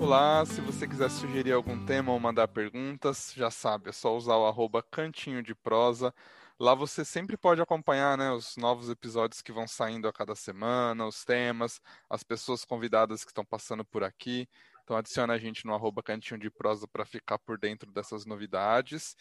[0.00, 4.34] Olá, se você quiser sugerir algum tema ou mandar perguntas, já sabe, é só usar
[4.36, 6.12] o arroba cantinho de prosa.
[6.58, 11.06] Lá você sempre pode acompanhar né, os novos episódios que vão saindo a cada semana,
[11.06, 14.48] os temas, as pessoas convidadas que estão passando por aqui.
[14.82, 19.14] Então adiciona a gente no arroba cantinho de prosa para ficar por dentro dessas novidades.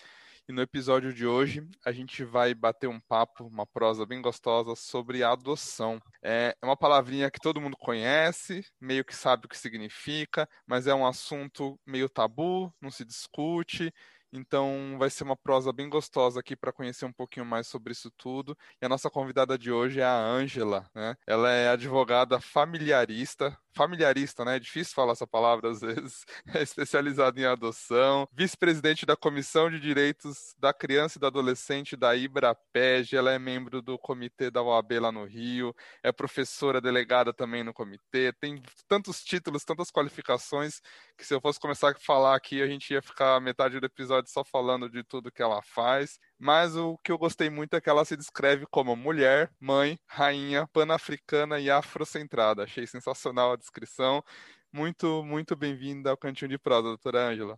[0.49, 4.75] E no episódio de hoje a gente vai bater um papo, uma prosa bem gostosa
[4.75, 6.01] sobre adoção.
[6.23, 10.95] É uma palavrinha que todo mundo conhece, meio que sabe o que significa, mas é
[10.95, 13.93] um assunto meio tabu, não se discute.
[14.31, 18.11] Então vai ser uma prosa bem gostosa aqui para conhecer um pouquinho mais sobre isso
[18.11, 18.57] tudo.
[18.81, 21.15] E a nossa convidada de hoje é a Ângela, né?
[21.25, 24.57] Ela é advogada familiarista, familiarista, né?
[24.57, 26.25] É difícil falar essa palavra às vezes.
[26.53, 32.15] É especializada em adoção, vice-presidente da Comissão de Direitos da Criança e do Adolescente da
[32.15, 37.63] IBRAPEG, ela é membro do comitê da OAB lá no Rio, é professora delegada também
[37.63, 40.81] no comitê, tem tantos títulos, tantas qualificações
[41.17, 44.18] que se eu fosse começar a falar aqui, a gente ia ficar metade do episódio
[44.27, 46.19] só falando de tudo que ela faz.
[46.37, 50.67] Mas o que eu gostei muito é que ela se descreve como mulher, mãe, rainha,
[50.73, 52.63] panafricana e afrocentrada.
[52.63, 54.23] Achei sensacional a descrição.
[54.71, 57.57] Muito, muito bem-vinda ao Cantinho de Prosa, doutora Ângela.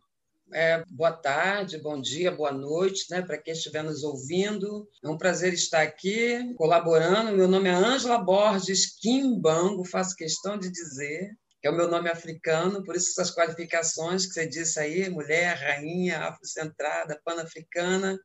[0.53, 4.85] É, boa tarde, bom dia, boa noite, né, para quem estiver nos ouvindo.
[5.01, 7.31] É um prazer estar aqui colaborando.
[7.31, 12.09] Meu nome é Ângela Borges Kimbango, faço questão de dizer que é o meu nome
[12.09, 18.19] africano, por isso essas qualificações que você disse aí, mulher, rainha, afrocentrada, pan-africana.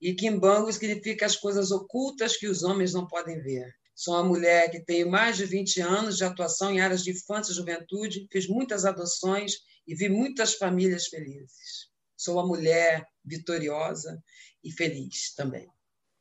[0.00, 3.74] E Kimbango significa as coisas ocultas que os homens não podem ver.
[3.94, 7.52] Sou uma mulher que tenho mais de 20 anos de atuação em áreas de infância
[7.52, 9.54] e juventude, fiz muitas adoções
[9.86, 11.88] e vi muitas famílias felizes.
[12.16, 14.22] Sou uma mulher vitoriosa
[14.62, 15.66] e feliz também.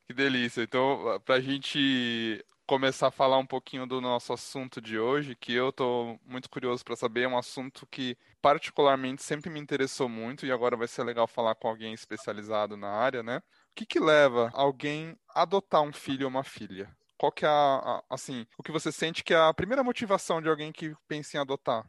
[0.08, 0.62] Que delícia.
[0.62, 5.54] Então, para a gente começar a falar um pouquinho do nosso assunto de hoje, que
[5.54, 10.46] eu estou muito curioso para saber, é um assunto que particularmente sempre me interessou muito
[10.46, 13.42] e agora vai ser legal falar com alguém especializado na área, né?
[13.78, 16.90] que, que leva alguém a adotar um filho ou uma filha?
[17.16, 20.42] Qual que é a, a, assim, o que você sente que é a primeira motivação
[20.42, 21.86] de alguém que pensa em adotar?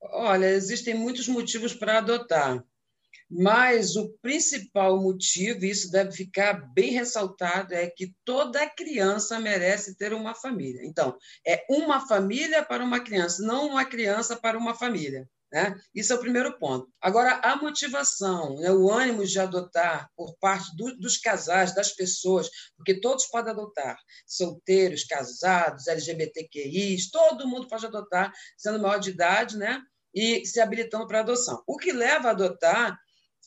[0.00, 2.64] Olha, existem muitos motivos para adotar,
[3.34, 9.96] mas o principal motivo, e isso deve ficar bem ressaltado, é que toda criança merece
[9.96, 10.82] ter uma família.
[10.84, 11.16] Então,
[11.46, 15.26] é uma família para uma criança, não uma criança para uma família.
[15.50, 15.74] Né?
[15.94, 16.90] Isso é o primeiro ponto.
[17.00, 18.70] Agora, a motivação, né?
[18.70, 23.98] o ânimo de adotar por parte do, dos casais, das pessoas, porque todos podem adotar,
[24.26, 29.82] solteiros, casados, LGBTQIs, todo mundo pode adotar, sendo maior de idade, né?
[30.14, 31.62] e se habilitando para adoção.
[31.66, 32.98] O que leva a adotar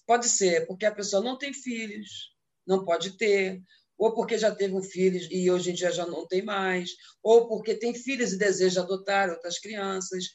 [0.06, 2.32] pode ser porque a pessoa não tem filhos,
[2.66, 3.62] não pode ter,
[3.98, 6.92] ou porque já teve um filho e hoje em dia já não tem mais,
[7.24, 10.26] ou porque tem filhos e deseja adotar outras crianças.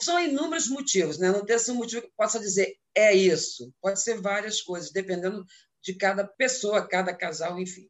[0.00, 1.30] São inúmeros motivos, né?
[1.30, 3.72] não tem assim um motivo que possa dizer é isso.
[3.80, 5.44] Pode ser várias coisas, dependendo
[5.82, 7.88] de cada pessoa, cada casal, enfim.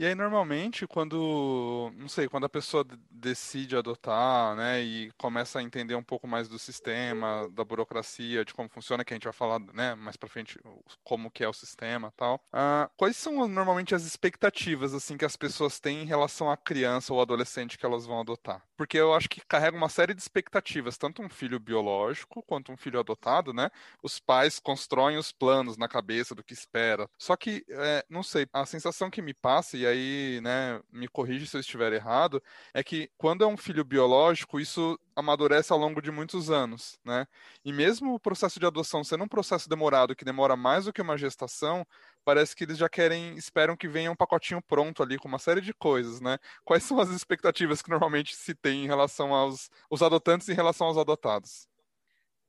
[0.00, 5.62] E aí, normalmente, quando, não sei, quando a pessoa decide adotar, né, e começa a
[5.62, 9.32] entender um pouco mais do sistema, da burocracia, de como funciona, que a gente vai
[9.34, 10.58] falar, né, mais para frente,
[11.04, 15.36] como que é o sistema tal, uh, quais são normalmente as expectativas, assim, que as
[15.36, 18.64] pessoas têm em relação à criança ou adolescente que elas vão adotar?
[18.78, 22.76] Porque eu acho que carrega uma série de expectativas, tanto um filho biológico quanto um
[22.78, 23.68] filho adotado, né?
[24.02, 27.06] Os pais constroem os planos na cabeça do que espera.
[27.18, 31.46] Só que, é, não sei, a sensação que me passa, e aí, né, me corrige
[31.46, 32.42] se eu estiver errado,
[32.72, 37.26] é que quando é um filho biológico, isso amadurece ao longo de muitos anos, né?
[37.64, 41.02] E mesmo o processo de adoção sendo um processo demorado, que demora mais do que
[41.02, 41.86] uma gestação,
[42.24, 45.60] parece que eles já querem, esperam que venha um pacotinho pronto ali com uma série
[45.60, 46.38] de coisas, né?
[46.64, 50.86] Quais são as expectativas que normalmente se tem em relação aos os adotantes em relação
[50.86, 51.68] aos adotados?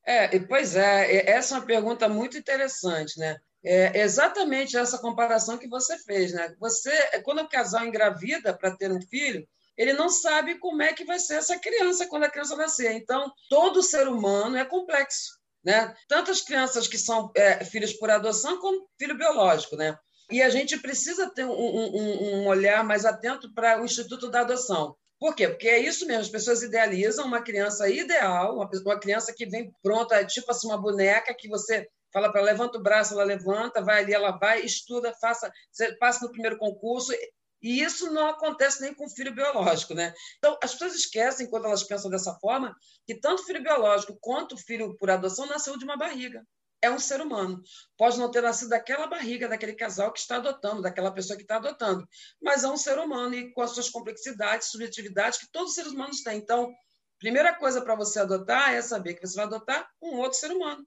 [0.03, 3.39] É, pois é, essa é uma pergunta muito interessante, né?
[3.63, 6.55] É exatamente essa comparação que você fez, né?
[6.59, 6.91] Você,
[7.23, 9.47] quando o casal engravida para ter um filho,
[9.77, 12.91] ele não sabe como é que vai ser essa criança quando a criança nascer.
[12.93, 15.93] Então, todo ser humano é complexo, né?
[16.07, 19.97] Tanto as crianças que são é, filhos por adoção como filho biológico, né?
[20.31, 24.41] E a gente precisa ter um, um, um olhar mais atento para o Instituto da
[24.41, 24.95] Adoção.
[25.19, 25.47] Por quê?
[25.47, 30.25] Porque é isso mesmo, as pessoas idealizam uma criança ideal, uma criança que vem pronta,
[30.25, 34.13] tipo assim, uma boneca que você fala para levanta o braço, ela levanta, vai ali,
[34.13, 35.51] ela vai, estuda, faça,
[35.99, 37.11] passa no primeiro concurso.
[37.61, 40.13] E isso não acontece nem com filho biológico, né?
[40.37, 42.75] Então, as pessoas esquecem, quando elas pensam dessa forma,
[43.05, 46.43] que tanto filho biológico quanto o filho por adoção nasceu de uma barriga.
[46.81, 47.61] É um ser humano.
[47.95, 51.57] Pode não ter nascido daquela barriga, daquele casal que está adotando, daquela pessoa que está
[51.57, 52.07] adotando,
[52.41, 55.91] mas é um ser humano e com as suas complexidades, subjetividades que todos os seres
[55.91, 56.37] humanos têm.
[56.37, 56.73] Então,
[57.21, 60.83] Primeira coisa para você adotar é saber que você vai adotar um outro ser humano.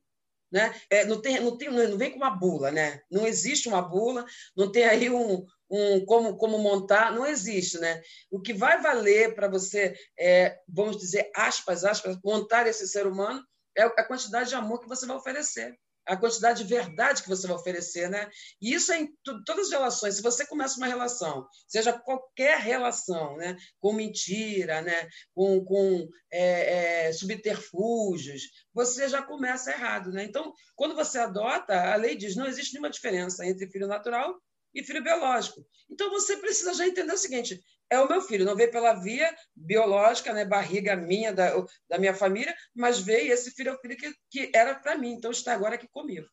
[0.54, 0.72] Né?
[0.88, 3.00] É, não, tem, não, tem, não vem com uma bula, né?
[3.10, 4.24] Não existe uma bula,
[4.56, 8.00] não tem aí um, um como, como montar, não existe, né?
[8.30, 13.44] O que vai valer para você, é, vamos dizer, aspas, aspas, montar esse ser humano
[13.76, 17.46] é a quantidade de amor que você vai oferecer a quantidade de verdade que você
[17.46, 18.28] vai oferecer, né?
[18.60, 19.14] E isso é em
[19.44, 20.16] todas as relações.
[20.16, 23.56] Se você começa uma relação, seja qualquer relação, né?
[23.80, 25.08] Com mentira, né?
[25.34, 28.42] Com, com é, é, subterfúgios,
[28.72, 30.24] você já começa errado, né?
[30.24, 34.40] Então, quando você adota, a lei diz não existe nenhuma diferença entre filho natural
[34.74, 35.64] e filho biológico.
[35.90, 39.34] Então, você precisa já entender o seguinte: é o meu filho, não veio pela via
[39.54, 41.52] biológica, né, barriga minha, da,
[41.88, 45.12] da minha família, mas veio esse filho é o filho que, que era para mim,
[45.12, 46.26] então está agora aqui comigo.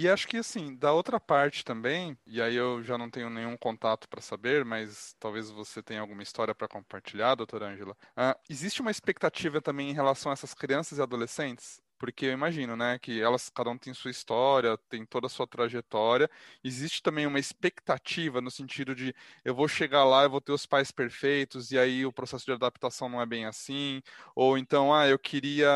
[0.00, 3.56] E acho que assim, da outra parte também, e aí eu já não tenho nenhum
[3.56, 7.96] contato para saber, mas talvez você tenha alguma história para compartilhar, doutora Ângela.
[8.10, 11.80] Uh, existe uma expectativa também em relação a essas crianças e adolescentes?
[11.98, 15.46] Porque eu imagino, né, que elas, cada um tem sua história, tem toda a sua
[15.46, 16.30] trajetória.
[16.62, 19.14] Existe também uma expectativa no sentido de
[19.44, 22.52] eu vou chegar lá, eu vou ter os pais perfeitos e aí o processo de
[22.52, 24.00] adaptação não é bem assim,
[24.34, 25.68] ou então, ah, eu queria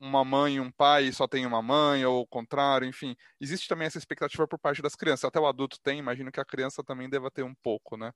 [0.00, 3.14] uma mãe e um pai e só tem uma mãe, ou o contrário, enfim.
[3.40, 5.24] Existe também essa expectativa por parte das crianças.
[5.24, 8.12] Até o adulto tem, imagino que a criança também deva ter um pouco, né?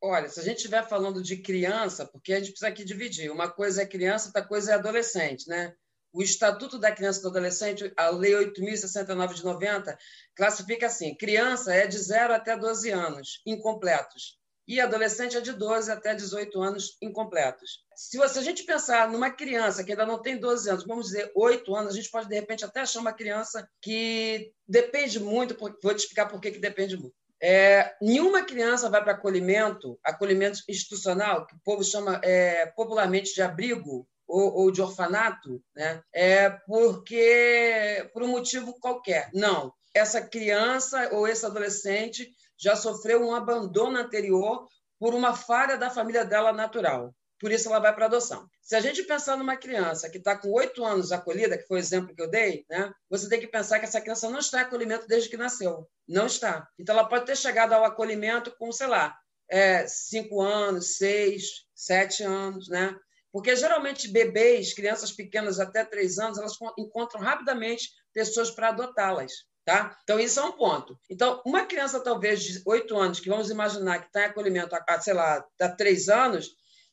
[0.00, 3.30] Olha, se a gente estiver falando de criança, porque a gente precisa aqui dividir.
[3.30, 5.74] Uma coisa é criança, outra coisa é adolescente, né?
[6.12, 9.98] O Estatuto da Criança e do Adolescente, a Lei 8.069 de 90,
[10.34, 14.38] classifica assim: criança é de 0 até 12 anos, incompletos,
[14.68, 17.84] e adolescente é de 12 até 18 anos, incompletos.
[17.96, 21.32] Se, você, a gente pensar numa criança que ainda não tem 12 anos, vamos dizer
[21.34, 25.94] 8 anos, a gente pode, de repente, até achar uma criança que depende muito, vou
[25.94, 27.14] te explicar por que depende muito.
[27.40, 33.40] É, nenhuma criança vai para acolhimento, acolhimento institucional, que o povo chama é, popularmente de
[33.40, 36.02] abrigo, ou, ou de orfanato, né?
[36.12, 39.30] é porque por um motivo qualquer.
[39.32, 45.90] Não, essa criança ou esse adolescente já sofreu um abandono anterior por uma falha da
[45.90, 47.14] família dela natural.
[47.40, 48.48] Por isso ela vai para adoção.
[48.60, 51.80] Se a gente pensar numa criança que está com oito anos acolhida, que foi o
[51.80, 52.92] exemplo que eu dei, né?
[53.08, 55.88] você tem que pensar que essa criança não está em acolhimento desde que nasceu.
[56.06, 56.68] Não está.
[56.78, 59.16] Então ela pode ter chegado ao acolhimento com, sei lá,
[59.48, 62.94] é, cinco anos, seis, sete anos, né?
[63.32, 69.32] Porque geralmente bebês, crianças pequenas até três anos, elas encontram rapidamente pessoas para adotá-las.
[69.64, 69.94] Tá?
[70.02, 70.98] Então, isso é um ponto.
[71.10, 75.00] Então, uma criança, talvez de oito anos, que vamos imaginar que está em acolhimento há,
[75.00, 76.48] sei lá, há três anos,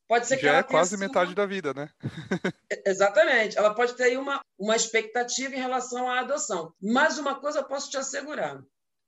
[0.10, 1.90] pode ser que Já ela é quase metade da vida, né?
[2.86, 3.58] Exatamente.
[3.58, 6.74] Ela pode ter uma, uma expectativa em relação à adoção.
[6.82, 8.62] Mas uma coisa eu posso te assegurar: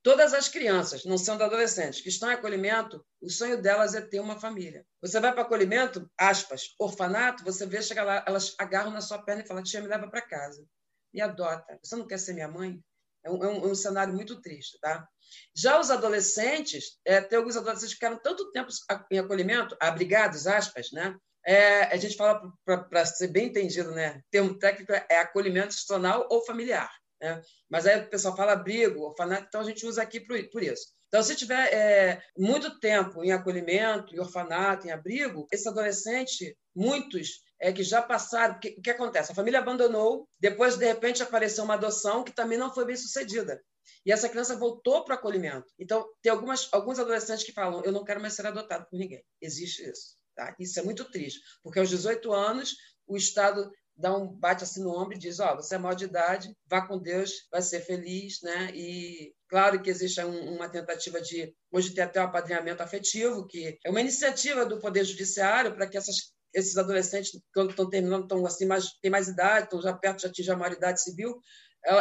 [0.08, 4.20] Todas as crianças, não sendo adolescentes, que estão em acolhimento, o sonho delas é ter
[4.20, 4.82] uma família.
[5.02, 9.42] Você vai para acolhimento, aspas, orfanato, você vê, chega lá, elas agarram na sua perna
[9.42, 10.64] e falam, tia, me leva para casa.
[11.12, 11.78] Me adota.
[11.82, 12.82] Você não quer ser minha mãe?
[13.22, 15.06] É um, é um, é um cenário muito triste, tá?
[15.54, 18.70] Já os adolescentes, é, tem alguns adolescentes que ficaram tanto tempo
[19.10, 21.14] em acolhimento, abrigados, aspas, né?
[21.44, 24.16] É, a gente fala, para ser bem entendido, né?
[24.16, 26.90] O termo técnico é acolhimento institucional ou familiar.
[27.20, 27.42] Né?
[27.68, 30.86] Mas aí o pessoal fala abrigo, orfanato, então a gente usa aqui por, por isso.
[31.08, 37.42] Então, se tiver é, muito tempo em acolhimento, em orfanato, em abrigo, esse adolescente, muitos
[37.58, 39.32] é, que já passaram, o que, que acontece?
[39.32, 43.60] A família abandonou, depois, de repente, apareceu uma adoção que também não foi bem sucedida.
[44.04, 45.66] E essa criança voltou para o acolhimento.
[45.78, 49.24] Então, tem algumas, alguns adolescentes que falam: eu não quero mais ser adotado por ninguém.
[49.40, 50.18] Existe isso.
[50.34, 50.54] Tá?
[50.60, 54.96] Isso é muito triste, porque aos 18 anos, o Estado dá um bate assim no
[54.96, 57.80] ombro e diz: Ó, oh, você é maior de idade, vá com Deus, vai ser
[57.80, 58.70] feliz, né?
[58.72, 61.52] E claro que existe um, uma tentativa de.
[61.72, 65.98] Hoje tem até um apadrinhamento afetivo, que é uma iniciativa do Poder Judiciário para que
[65.98, 70.20] essas, esses adolescentes, quando estão terminando, estão assim, mais, têm mais idade, estão já perto
[70.20, 71.36] de atingir a maioridade civil,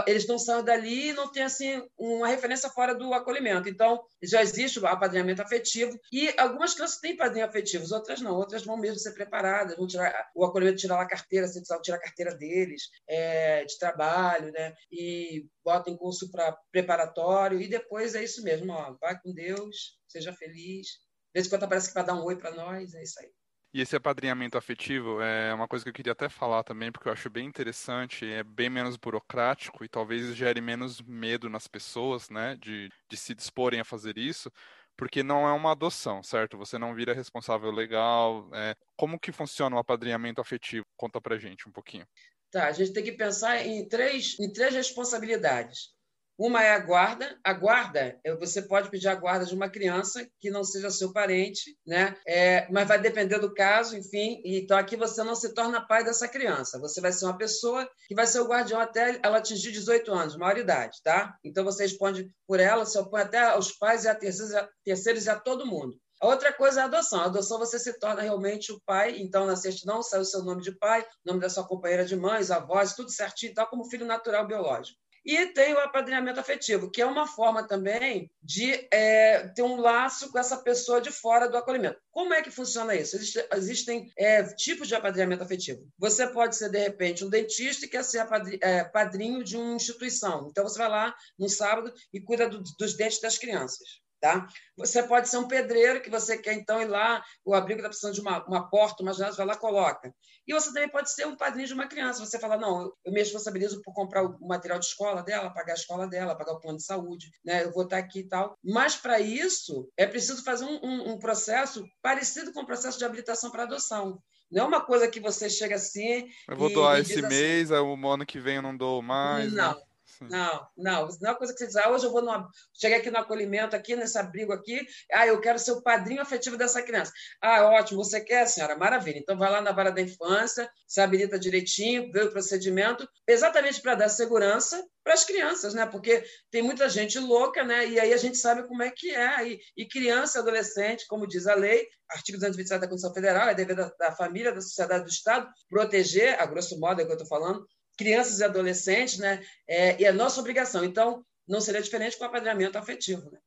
[0.05, 3.69] eles não saem dali e não tem assim uma referência fora do acolhimento.
[3.69, 8.63] Então, já existe o apadrinhamento afetivo e algumas crianças têm padrinho afetivos, outras não, outras
[8.63, 12.01] vão mesmo ser preparadas, vão tirar o acolhimento, tirar a carteira, se precisar tirar a
[12.01, 14.73] carteira deles, é, de trabalho, né?
[14.91, 19.97] E botam em curso para preparatório e depois é isso mesmo, ó, vai com Deus,
[20.07, 20.87] seja feliz.
[20.87, 23.31] De vez em quando aparece vai dar um oi para nós, é isso aí.
[23.73, 27.13] E esse apadrinhamento afetivo é uma coisa que eu queria até falar também, porque eu
[27.13, 32.55] acho bem interessante, é bem menos burocrático e talvez gere menos medo nas pessoas, né,
[32.55, 34.49] de, de se disporem a fazer isso,
[34.95, 36.57] porque não é uma adoção, certo?
[36.57, 38.49] Você não vira responsável legal.
[38.53, 38.73] É...
[38.95, 40.85] Como que funciona o apadrinhamento afetivo?
[40.95, 42.07] Conta pra gente um pouquinho.
[42.49, 45.96] Tá, a gente tem que pensar em três, em três responsabilidades.
[46.37, 47.35] Uma é a guarda.
[47.43, 51.11] A guarda, é, você pode pedir a guarda de uma criança que não seja seu
[51.11, 52.15] parente, né?
[52.27, 54.39] É, mas vai depender do caso, enfim.
[54.45, 56.79] Então aqui você não se torna pai dessa criança.
[56.79, 60.37] Você vai ser uma pessoa que vai ser o guardião até ela atingir 18 anos,
[60.37, 61.35] maioridade, tá?
[61.43, 65.25] Então você responde por ela, se opõe até aos pais e a terceiros, a terceiros
[65.25, 65.97] e a todo mundo.
[66.19, 67.21] A outra coisa é a adoção.
[67.21, 70.61] A adoção você se torna realmente o pai, então na certidão sai o seu nome
[70.61, 74.45] de pai, nome da sua companheira de mães, avós, tudo certinho, tal como filho natural
[74.47, 74.99] biológico.
[75.27, 80.31] E tem o apadrinhamento afetivo, que é uma forma também de é, ter um laço
[80.31, 81.99] com essa pessoa de fora do acolhimento.
[82.09, 83.17] Como é que funciona isso?
[83.17, 85.85] Existe, existem é, tipos de apadrinhamento afetivo.
[85.99, 88.25] Você pode ser, de repente, um dentista e quer ser
[88.61, 90.47] é, padrinho de uma instituição.
[90.49, 94.06] Então, você vai lá no sábado e cuida do, dos dentes das crianças.
[94.19, 94.47] Tá?
[94.75, 98.15] Você pode ser um pedreiro que você quer então ir lá, o abrigo está precisando
[98.15, 100.11] de uma, uma porta, uma janela, você vai lá coloca.
[100.47, 102.25] E você também pode ser um padrinho de uma criança.
[102.25, 105.75] Você fala, não, eu me responsabilizo por comprar o material de escola dela, pagar a
[105.75, 107.63] escola dela, pagar o plano de saúde, né?
[107.63, 108.57] eu vou estar aqui e tal.
[108.63, 113.05] Mas para isso é preciso fazer um, um, um processo parecido com o processo de
[113.05, 114.19] habilitação para adoção.
[114.49, 116.27] Não é uma coisa que você chega assim.
[116.49, 119.53] Eu vou doar esse assim, mês, o ano que vem eu não dou mais.
[119.53, 119.81] Não, né?
[120.21, 121.07] Não, não.
[121.21, 122.47] Não é coisa que você diz, ah, hoje eu vou numa...
[122.73, 126.57] cheguei aqui no acolhimento, aqui nesse abrigo aqui, ah, eu quero ser o padrinho afetivo
[126.57, 127.11] dessa criança.
[127.41, 128.75] Ah, ótimo, você quer, senhora?
[128.75, 129.17] Maravilha.
[129.17, 133.95] Então vai lá na vara da infância, se habilita direitinho, vê o procedimento, exatamente para
[133.95, 135.85] dar segurança para as crianças, né?
[135.85, 136.21] Porque
[136.51, 137.87] tem muita gente louca, né?
[137.87, 139.47] E aí a gente sabe como é que é.
[139.47, 143.77] E, e criança, adolescente, como diz a lei, artigo 227 da Constituição Federal, é dever
[143.77, 147.17] da, da família, da sociedade, do Estado, proteger, a grosso modo é o que eu
[147.17, 147.65] estou falando,
[147.97, 149.43] crianças e adolescentes, né?
[149.67, 150.83] É, e é nossa obrigação.
[150.83, 153.39] Então, não seria diferente com o apadrinhamento afetivo, né?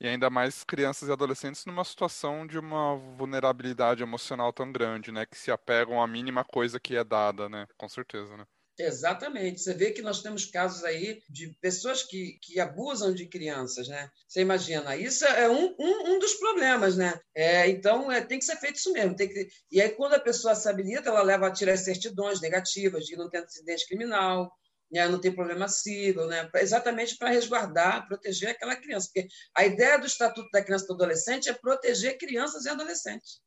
[0.00, 5.26] E ainda mais crianças e adolescentes numa situação de uma vulnerabilidade emocional tão grande, né?
[5.26, 7.66] Que se apegam à mínima coisa que é dada, né?
[7.76, 8.46] Com certeza, né?
[8.78, 9.60] Exatamente.
[9.60, 14.08] Você vê que nós temos casos aí de pessoas que, que abusam de crianças, né?
[14.28, 17.20] Você imagina, isso é um, um, um dos problemas, né?
[17.34, 19.16] É, então, é, tem que ser feito isso mesmo.
[19.16, 19.48] Tem que...
[19.72, 23.28] E aí, quando a pessoa se habilita, ela leva a tirar certidões negativas de não
[23.28, 24.48] ter antecedente criminal,
[24.92, 25.08] né?
[25.08, 26.48] não tem problema civil, né?
[26.56, 29.10] exatamente para resguardar, proteger aquela criança.
[29.12, 33.40] Porque a ideia do Estatuto da Criança e do Adolescente é proteger crianças e adolescentes.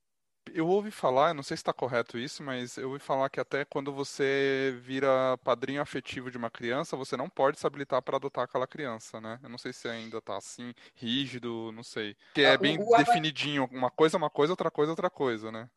[0.53, 3.65] Eu ouvi falar, não sei se está correto isso, mas eu ouvi falar que até
[3.65, 8.43] quando você vira padrinho afetivo de uma criança, você não pode se habilitar para adotar
[8.43, 9.39] aquela criança, né?
[9.41, 12.15] Eu não sei se ainda está assim, rígido, não sei.
[12.33, 14.93] Que é ah, bem o, o, definidinho, uma coisa é uma coisa, outra coisa é
[14.93, 15.69] outra coisa, né?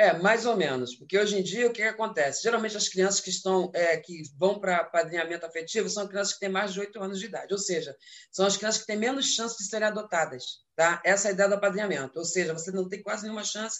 [0.00, 2.42] É, mais ou menos, porque hoje em dia o que, que acontece?
[2.42, 6.48] Geralmente as crianças que estão é, que vão para padrinhamento afetivo são crianças que têm
[6.48, 7.94] mais de 8 anos de idade, ou seja,
[8.32, 10.42] são as crianças que têm menos chance de serem adotadas.
[10.74, 11.02] Tá?
[11.04, 13.78] Essa é a ideia do apadrinhamento, ou seja, você não tem quase nenhuma chance.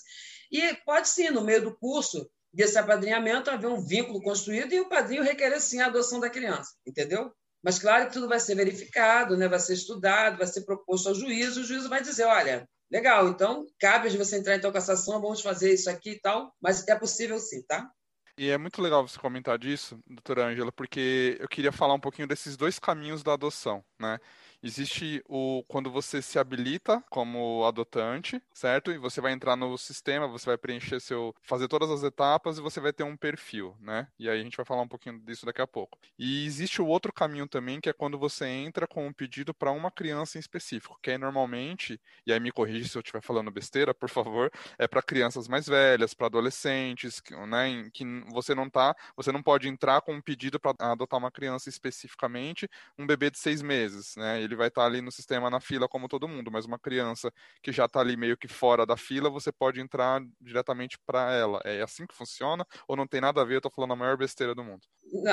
[0.53, 4.91] E pode sim, no meio do curso desse apadrinhamento, haver um vínculo construído e o
[4.91, 7.33] padrinho requerer sim a adoção da criança, entendeu?
[7.63, 9.49] Mas claro que tudo vai ser verificado, né?
[9.49, 13.67] vai ser estudado, vai ser proposto ao juiz, o juiz vai dizer, olha, Legal, então
[13.79, 16.97] cabe de você entrar em tal cassação, vamos fazer isso aqui e tal, mas é
[16.97, 17.89] possível sim, tá?
[18.37, 22.27] E é muito legal você comentar disso, doutora Ângela, porque eu queria falar um pouquinho
[22.27, 24.19] desses dois caminhos da adoção, né?
[24.63, 28.91] Existe o quando você se habilita como adotante, certo?
[28.93, 32.61] E você vai entrar no sistema, você vai preencher seu, fazer todas as etapas e
[32.61, 34.09] você vai ter um perfil, né?
[34.19, 35.99] E aí a gente vai falar um pouquinho disso daqui a pouco.
[36.19, 39.71] E existe o outro caminho também, que é quando você entra com um pedido para
[39.73, 43.51] uma criança em específico, que aí normalmente, e aí me corrija se eu estiver falando
[43.51, 48.69] besteira, por favor, é para crianças mais velhas, para adolescentes, né, em que você não
[48.69, 53.31] tá, você não pode entrar com um pedido para adotar uma criança especificamente, um bebê
[53.31, 54.50] de seis meses, né?
[54.51, 57.33] Ele vai estar tá ali no sistema na fila como todo mundo, mas uma criança
[57.63, 61.61] que já está ali meio que fora da fila, você pode entrar diretamente para ela.
[61.65, 63.55] É assim que funciona ou não tem nada a ver?
[63.55, 64.81] Eu estou falando a maior besteira do mundo.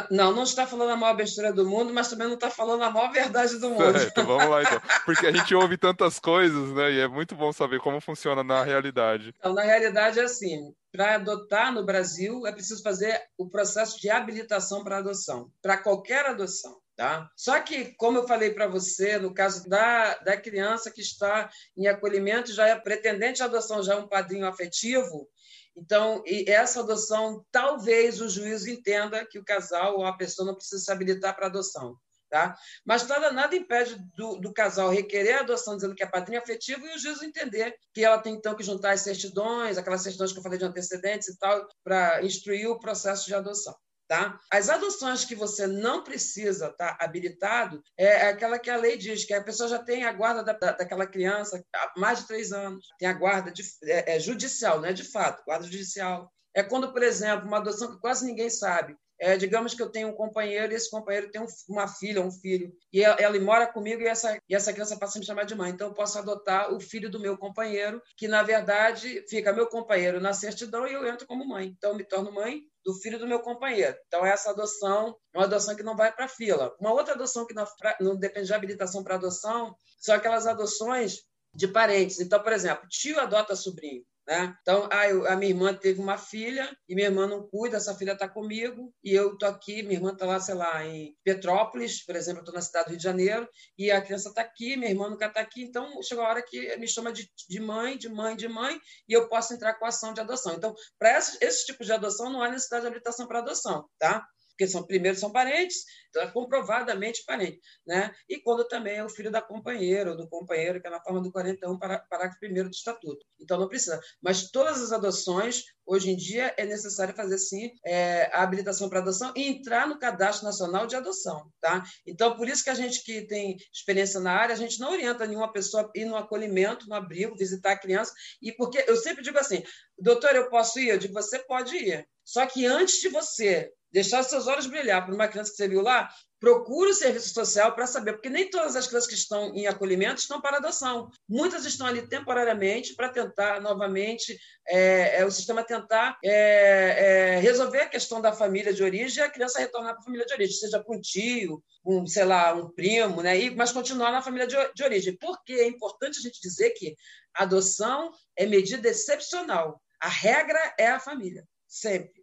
[0.10, 2.90] Não, não está falando a maior besteira do mundo, mas também não está falando a
[2.90, 3.78] maior verdade do mundo.
[3.98, 4.82] É, então vamos lá então.
[5.06, 6.92] Porque a gente ouve tantas coisas, né?
[6.92, 9.34] E é muito bom saber como funciona na realidade.
[9.38, 14.10] Então, na realidade é assim, para adotar no Brasil é preciso fazer o processo de
[14.10, 16.78] habilitação para adoção, para qualquer adoção.
[16.98, 17.30] Tá?
[17.38, 21.88] Só que, como eu falei para você, no caso da, da criança que está em
[21.88, 25.30] acolhimento, já é pretendente à adoção, já é um padrinho afetivo,
[25.78, 30.84] então, essa adoção, talvez o juiz entenda que o casal ou a pessoa não precisa
[30.84, 31.96] se habilitar para adoção.
[32.30, 32.58] Tá?
[32.84, 36.86] Mas nada, nada impede do, do, casal requerer a adoção dizendo que é padrinho afetivo
[36.86, 40.40] e o juiz entender que ela tem então que juntar as certidões, aquelas certidões que
[40.40, 43.74] eu falei de antecedentes e tal, para instruir o processo de adoção.
[44.08, 44.40] Tá?
[44.50, 49.26] As adoções que você não precisa estar tá, habilitado é aquela que a lei diz,
[49.26, 52.54] que a pessoa já tem a guarda da, da, daquela criança há mais de três
[52.54, 52.88] anos.
[52.98, 56.32] Tem a guarda de, é, é judicial, não é de fato, guarda judicial.
[56.56, 60.10] É quando, por exemplo, uma adoção que quase ninguém sabe, é, digamos que eu tenho
[60.10, 63.68] um companheiro e esse companheiro tem um, uma filha, um filho, e ela, ela, mora
[63.68, 65.72] comigo e essa, e essa criança passa a me chamar de mãe.
[65.72, 70.20] Então, eu posso adotar o filho do meu companheiro, que na verdade fica meu companheiro
[70.20, 71.74] na certidão e eu entro como mãe.
[71.78, 73.98] Então, eu me torno mãe do filho do meu companheiro.
[74.08, 76.76] Então, essa adoção é uma adoção que não vai para a fila.
[76.80, 77.66] Uma outra adoção que não,
[78.00, 82.20] não depende de habilitação para adoção são aquelas adoções de parentes.
[82.20, 84.04] Então, por exemplo, tio adota sobrinho.
[84.28, 84.54] Né?
[84.62, 87.96] Então, ah, eu, a minha irmã teve uma filha e minha irmã não cuida, essa
[87.96, 92.04] filha está comigo e eu estou aqui, minha irmã está lá, sei lá, em Petrópolis,
[92.06, 94.92] por exemplo, estou na cidade do Rio de Janeiro e a criança está aqui, minha
[94.92, 98.10] irmã nunca está aqui, então chegou a hora que me chama de, de mãe, de
[98.10, 100.56] mãe, de mãe e eu posso entrar com a ação de adoção.
[100.56, 104.28] Então, para esse, esse tipo de adoção, não há necessidade de habilitação para adoção, tá?
[104.58, 108.12] Porque são primeiro são parentes, então é comprovadamente parente, né?
[108.28, 111.22] E quando também é o filho da companheira ou do companheiro, que é na forma
[111.22, 113.24] do 41, parágrafo 1 do estatuto.
[113.40, 114.02] Então não precisa.
[114.20, 119.00] Mas todas as adoções, hoje em dia, é necessário fazer sim é, a habilitação para
[119.00, 121.84] adoção e entrar no cadastro nacional de adoção, tá?
[122.06, 125.28] Então por isso que a gente que tem experiência na área, a gente não orienta
[125.28, 128.12] nenhuma pessoa ir no acolhimento, no abrigo, visitar a criança,
[128.42, 129.62] e porque eu sempre digo assim,
[130.00, 130.90] doutor, eu posso ir?
[130.90, 132.08] Eu digo, você pode ir.
[132.24, 135.82] Só que antes de você deixar seus olhos brilhar para uma criança que você viu
[135.82, 136.08] lá,
[136.40, 140.22] procure o serviço social para saber, porque nem todas as crianças que estão em acolhimento
[140.22, 141.10] estão para adoção.
[141.28, 144.38] Muitas estão ali temporariamente para tentar novamente
[144.68, 149.26] é, é, o sistema tentar é, é, resolver a questão da família de origem e
[149.26, 152.54] a criança retornar para a família de origem, seja com um tio, um, sei lá,
[152.54, 153.36] um primo, né?
[153.36, 155.18] E, mas continuar na família de, de origem.
[155.18, 156.96] Porque é importante a gente dizer que
[157.34, 159.82] adoção é medida excepcional.
[160.00, 162.17] A regra é a família, sempre.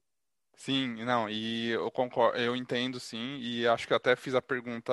[0.57, 4.93] Sim, não, e eu concordo, eu entendo sim, e acho que até fiz a pergunta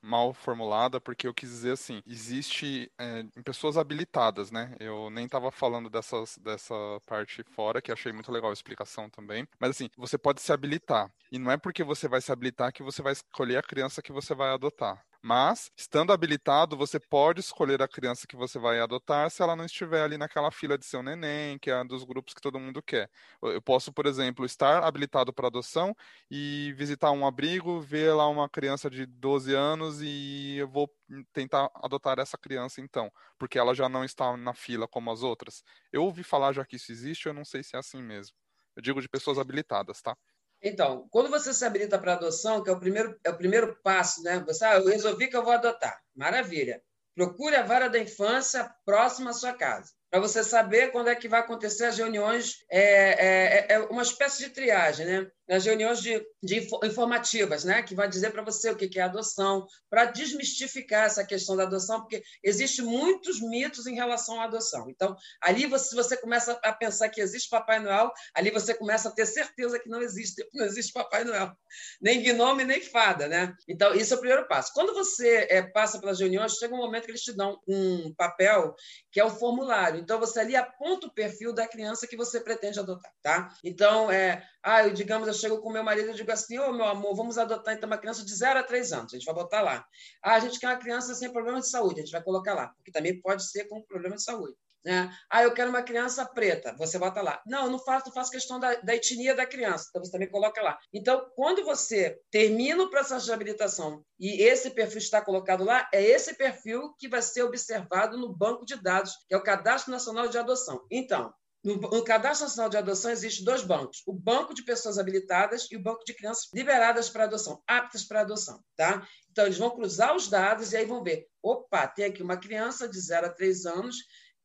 [0.00, 4.74] mal formulada, porque eu quis dizer assim, existe é, pessoas habilitadas, né?
[4.80, 6.74] Eu nem estava falando dessas, dessa
[7.06, 11.12] parte fora, que achei muito legal a explicação também, mas assim, você pode se habilitar,
[11.30, 14.12] e não é porque você vai se habilitar que você vai escolher a criança que
[14.12, 15.04] você vai adotar.
[15.24, 19.64] Mas, estando habilitado, você pode escolher a criança que você vai adotar se ela não
[19.64, 23.08] estiver ali naquela fila de seu neném, que é dos grupos que todo mundo quer.
[23.40, 25.94] Eu posso, por exemplo, estar habilitado para adoção
[26.28, 30.92] e visitar um abrigo, ver lá uma criança de 12 anos e eu vou
[31.32, 33.08] tentar adotar essa criança então,
[33.38, 35.62] porque ela já não está na fila como as outras.
[35.92, 38.34] Eu ouvi falar já que isso existe, eu não sei se é assim mesmo.
[38.74, 40.16] Eu digo de pessoas habilitadas, tá?
[40.62, 44.22] Então, quando você se habilita para adoção, que é o primeiro, é o primeiro passo,
[44.22, 44.38] né?
[44.46, 46.00] Você, ah, eu resolvi que eu vou adotar.
[46.14, 46.80] Maravilha.
[47.14, 51.26] Procure a vara da infância próxima à sua casa para você saber quando é que
[51.26, 55.26] vai acontecer as reuniões, é, é, é uma espécie de triagem, né?
[55.48, 57.82] As reuniões de, de informativas, né?
[57.82, 62.00] Que vai dizer para você o que é adoção, para desmistificar essa questão da adoção,
[62.00, 64.90] porque existe muitos mitos em relação à adoção.
[64.90, 69.12] Então, ali você, você começa a pensar que existe Papai Noel, ali você começa a
[69.12, 71.56] ter certeza que não existe, não existe Papai Noel,
[72.02, 73.54] nem gnome, nem fada, né?
[73.66, 74.74] Então, isso é o primeiro passo.
[74.74, 78.74] Quando você é, passa pelas reuniões, chega um momento que eles te dão um papel
[79.10, 80.01] que é um formulário.
[80.02, 83.48] Então, você ali aponta o perfil da criança que você pretende adotar, tá?
[83.64, 86.72] Então, é, ah, eu, digamos, eu chego com meu marido e digo assim, ô, oh,
[86.72, 89.34] meu amor, vamos adotar então uma criança de 0 a 3 anos, a gente vai
[89.34, 89.84] botar lá.
[90.22, 92.68] Ah, a gente quer uma criança sem problema de saúde, a gente vai colocar lá,
[92.68, 94.56] porque também pode ser com problema de saúde.
[94.84, 95.14] Né?
[95.30, 97.40] Ah, eu quero uma criança preta, você bota lá.
[97.46, 100.28] Não, eu não faço, não faço questão da, da etnia da criança, então você também
[100.28, 100.78] coloca lá.
[100.92, 106.02] Então, quando você termina o processo de habilitação e esse perfil está colocado lá, é
[106.02, 110.28] esse perfil que vai ser observado no banco de dados, que é o Cadastro Nacional
[110.28, 110.84] de Adoção.
[110.90, 111.32] Então,
[111.64, 115.76] no, no, Cadastro Nacional de Adoção existem dois bancos: o Banco de Pessoas Habilitadas e
[115.76, 118.60] o Banco de Crianças Liberadas para Adoção, aptas para adoção.
[118.76, 119.06] Tá?
[119.30, 122.88] Então, eles vão cruzar os dados e aí vão ver: opa, tem aqui uma criança
[122.88, 123.96] de 0 a 3 anos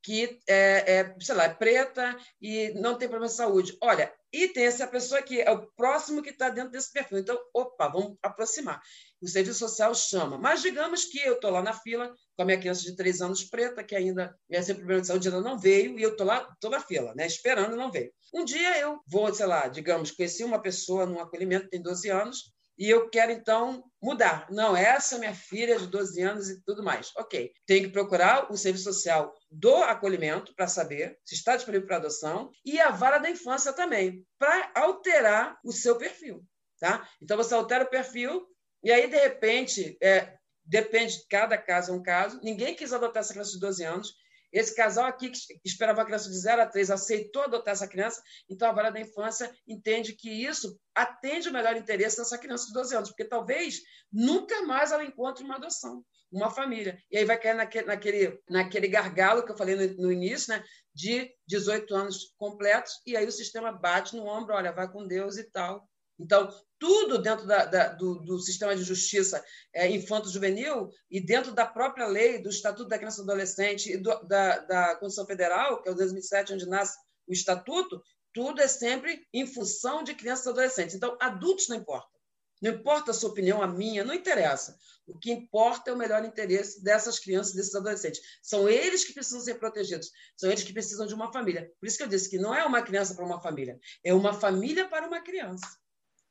[0.08, 3.78] que é, é, sei lá, é preta e não tem problema de saúde.
[3.84, 7.18] Olha, e tem essa pessoa que é o próximo que está dentro desse perfil.
[7.18, 8.82] Então, opa, vamos aproximar.
[9.22, 10.38] O serviço social chama.
[10.38, 13.44] Mas digamos que eu estou lá na fila com a minha criança de três anos
[13.44, 16.48] preta, que ainda ia ser problema de saúde, ela não veio, e eu estou lá,
[16.54, 18.10] estou na fila, né, esperando, não veio.
[18.34, 22.54] Um dia eu vou, sei lá, digamos, conheci uma pessoa num acolhimento, tem 12 anos,
[22.78, 24.48] e eu quero então mudar.
[24.50, 27.12] Não, essa é minha filha de 12 anos e tudo mais.
[27.18, 27.52] Ok.
[27.66, 32.52] Tem que procurar o serviço social do acolhimento para saber se está disponível para adoção
[32.64, 36.44] e a vara da infância também, para alterar o seu perfil.
[36.80, 37.08] Tá?
[37.22, 38.48] Então você altera o perfil
[38.84, 42.40] e aí, de repente, é, depende, cada caso é um caso.
[42.44, 44.14] Ninguém quis adotar essa criança de 12 anos
[44.52, 48.22] esse casal aqui, que esperava a criança de 0 a 3, aceitou adotar essa criança,
[48.50, 52.74] então a vara da infância entende que isso atende o melhor interesse dessa criança de
[52.74, 53.82] 12 anos, porque talvez
[54.12, 56.98] nunca mais ela encontre uma adoção, uma família.
[57.12, 60.64] E aí vai cair naquele, naquele, naquele gargalo que eu falei no, no início, né,
[60.94, 65.38] de 18 anos completos, e aí o sistema bate no ombro, olha, vai com Deus
[65.38, 65.88] e tal,
[66.20, 66.50] Então,
[66.80, 72.08] tudo dentro da, da, do, do, sistema de justiça é, infanto-juvenil e dentro da própria
[72.08, 75.90] lei, do Estatuto da Criança e do Adolescente e do, da, da Constituição Federal, que
[75.90, 78.02] é o 2007, onde nasce o Estatuto,
[78.34, 80.96] tudo é sempre em função de crianças e adolescentes.
[80.96, 82.18] Então, adultos não importa.
[82.62, 84.78] Não importa a sua opinião, a minha, não interessa.
[85.06, 88.20] O que importa é o melhor interesse dessas crianças, desses adolescentes.
[88.42, 91.72] São eles que precisam ser protegidos, são eles que precisam de uma família.
[91.80, 94.34] Por isso que eu disse que não é uma criança para uma família, é uma
[94.34, 95.68] família para uma criança.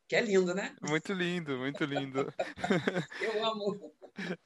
[0.08, 0.74] Que é lindo, né?
[0.80, 2.32] Muito lindo, muito lindo.
[3.20, 3.92] eu amo.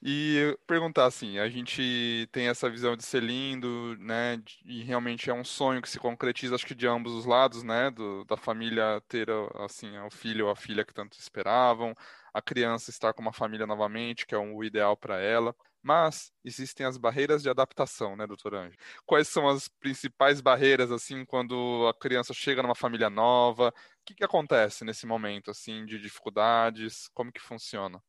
[0.02, 4.42] E perguntar assim, a gente tem essa visão de ser lindo, né?
[4.64, 7.90] E realmente é um sonho que se concretiza, acho que de ambos os lados, né?
[7.90, 11.94] Do, da família ter assim o filho ou a filha que tanto esperavam,
[12.32, 15.54] a criança estar com uma família novamente, que é o ideal para ela.
[15.82, 18.76] Mas existem as barreiras de adaptação, né, doutor Anjo?
[19.06, 23.68] Quais são as principais barreiras, assim, quando a criança chega numa família nova?
[23.68, 23.72] O
[24.04, 27.08] que, que acontece nesse momento, assim, de dificuldades?
[27.14, 28.02] Como que funciona?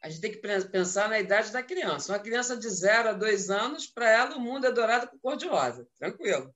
[0.00, 2.12] A gente tem que pensar na idade da criança.
[2.12, 5.36] Uma criança de zero a dois anos, para ela o mundo é dourado com cor
[5.36, 6.54] de rosa, tranquilo.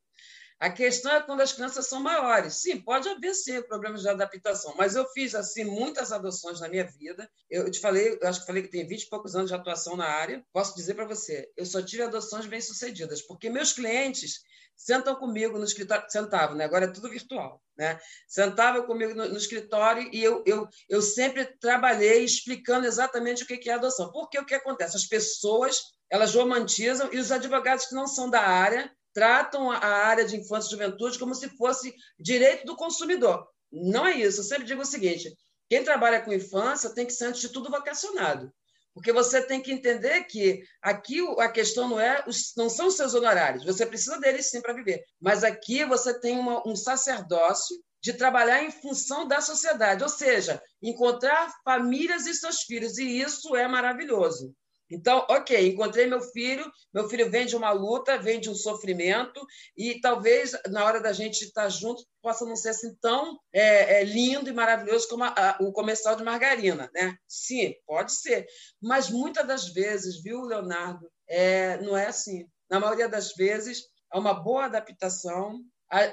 [0.62, 2.55] A questão é quando as crianças são maiores.
[2.62, 6.85] Sim, pode haver sim problemas de adaptação, mas eu fiz assim muitas adoções na minha
[6.85, 7.29] vida.
[7.51, 9.96] Eu te falei, eu acho que falei que tem 20 e poucos anos de atuação
[9.96, 10.40] na área.
[10.53, 14.42] Posso dizer para você, eu só tive adoções bem-sucedidas, porque meus clientes
[14.77, 16.64] sentam comigo no escritório, sentavam, né?
[16.64, 17.98] agora é tudo virtual, né?
[18.29, 23.68] Sentavam comigo no, no, escritório e eu, eu, eu sempre trabalhei explicando exatamente o que
[23.68, 24.12] é adoção.
[24.12, 24.96] Porque o que acontece?
[24.96, 30.25] As pessoas, elas romantizam e os advogados que não são da área tratam a área
[30.25, 33.46] de infância e juventude como se fosse direito do consumidor.
[33.70, 34.40] Não é isso.
[34.40, 35.33] Eu sempre digo o seguinte:
[35.68, 38.53] quem trabalha com infância tem que ser, antes de tudo, vocacionado.
[38.94, 42.22] Porque você tem que entender que aqui a questão não é
[42.57, 45.03] não são os seus honorários, você precisa deles sim para viver.
[45.18, 50.61] Mas aqui você tem uma, um sacerdócio de trabalhar em função da sociedade, ou seja,
[50.83, 54.53] encontrar famílias e seus filhos, e isso é maravilhoso.
[54.93, 59.45] Então, ok, encontrei meu filho, meu filho vem de uma luta, vem de um sofrimento,
[59.77, 64.05] e talvez na hora da gente estar junto possa não ser assim tão é, é,
[64.05, 67.17] lindo e maravilhoso como a, a, o comercial de margarina, né?
[67.27, 68.47] Sim, pode ser.
[68.81, 72.47] Mas muitas das vezes, viu, Leonardo, é, não é assim.
[72.71, 75.61] Na maioria das vezes, é uma boa adaptação.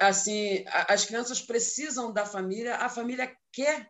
[0.02, 3.90] Assim, as crianças precisam da família, a família quer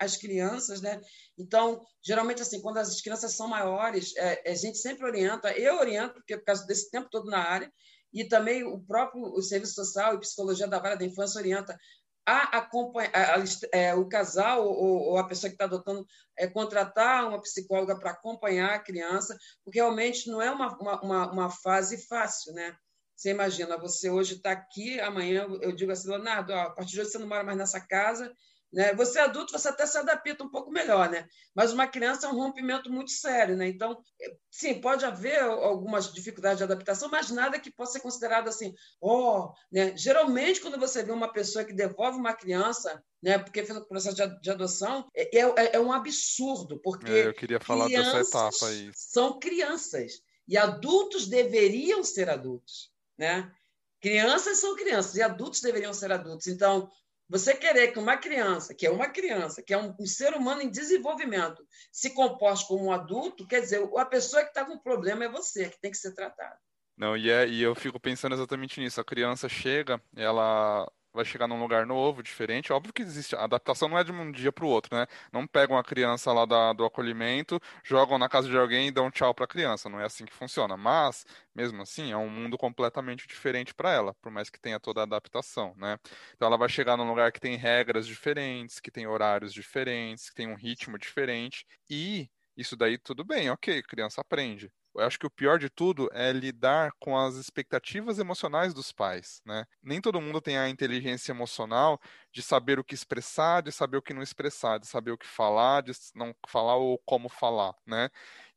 [0.00, 1.00] as crianças, né?
[1.38, 6.14] Então, geralmente, assim, quando as crianças são maiores, é, a gente sempre orienta, eu oriento,
[6.14, 7.70] porque por causa desse tempo todo na área,
[8.12, 11.78] e também o próprio o Serviço Social e Psicologia da Vara da Infância orienta
[12.26, 17.40] a acompanhar é, o casal ou, ou, a pessoa que está adotando é, contratar uma
[17.40, 22.76] psicóloga para acompanhar a criança, porque realmente não é uma, uma, uma fase fácil, né?
[23.16, 27.00] Você imagina, você hoje está aqui, amanhã eu digo assim, Leonardo, ó, a partir de
[27.00, 28.32] hoje você não mora mais nessa casa,
[28.72, 28.94] né?
[28.94, 31.26] Você é adulto, você até se adapta um pouco melhor, né?
[31.54, 33.56] mas uma criança é um rompimento muito sério.
[33.56, 33.68] Né?
[33.68, 34.02] Então,
[34.50, 39.52] sim, pode haver algumas dificuldades de adaptação, mas nada que possa ser considerado assim, oh,
[39.70, 39.96] né?
[39.96, 44.16] geralmente quando você vê uma pessoa que devolve uma criança, né, porque fez o processo
[44.16, 48.66] de, de adoção, é, é, é, um absurdo, porque é, eu queria falar dessa etapa
[48.66, 48.90] aí.
[48.94, 53.52] são crianças e adultos deveriam ser adultos, né?
[54.00, 56.46] Crianças são crianças e adultos deveriam ser adultos.
[56.46, 56.90] Então,
[57.30, 60.62] você querer que uma criança, que é uma criança, que é um, um ser humano
[60.62, 65.24] em desenvolvimento, se comporte como um adulto, quer dizer, a pessoa que está com problema
[65.24, 66.58] é você, que tem que ser tratada.
[66.96, 69.00] Não, e, é, e eu fico pensando exatamente nisso.
[69.00, 72.72] A criança chega, ela vai chegar num lugar novo, diferente.
[72.72, 73.34] Óbvio que existe.
[73.36, 75.06] A adaptação não é de um dia para o outro, né?
[75.32, 79.10] Não pegam a criança lá da, do acolhimento, jogam na casa de alguém e dão
[79.10, 79.88] tchau para a criança.
[79.88, 80.76] Não é assim que funciona.
[80.76, 85.00] Mas, mesmo assim, é um mundo completamente diferente para ela, por mais que tenha toda
[85.00, 85.98] a adaptação, né?
[86.34, 90.34] Então ela vai chegar num lugar que tem regras diferentes, que tem horários diferentes, que
[90.36, 91.66] tem um ritmo diferente.
[91.88, 94.70] E isso daí tudo bem, ok, criança aprende
[95.00, 99.40] eu acho que o pior de tudo é lidar com as expectativas emocionais dos pais,
[99.44, 99.64] né?
[99.82, 102.00] Nem todo mundo tem a inteligência emocional
[102.32, 105.26] de saber o que expressar, de saber o que não expressar, de saber o que
[105.26, 108.08] falar, de não falar ou como falar, né?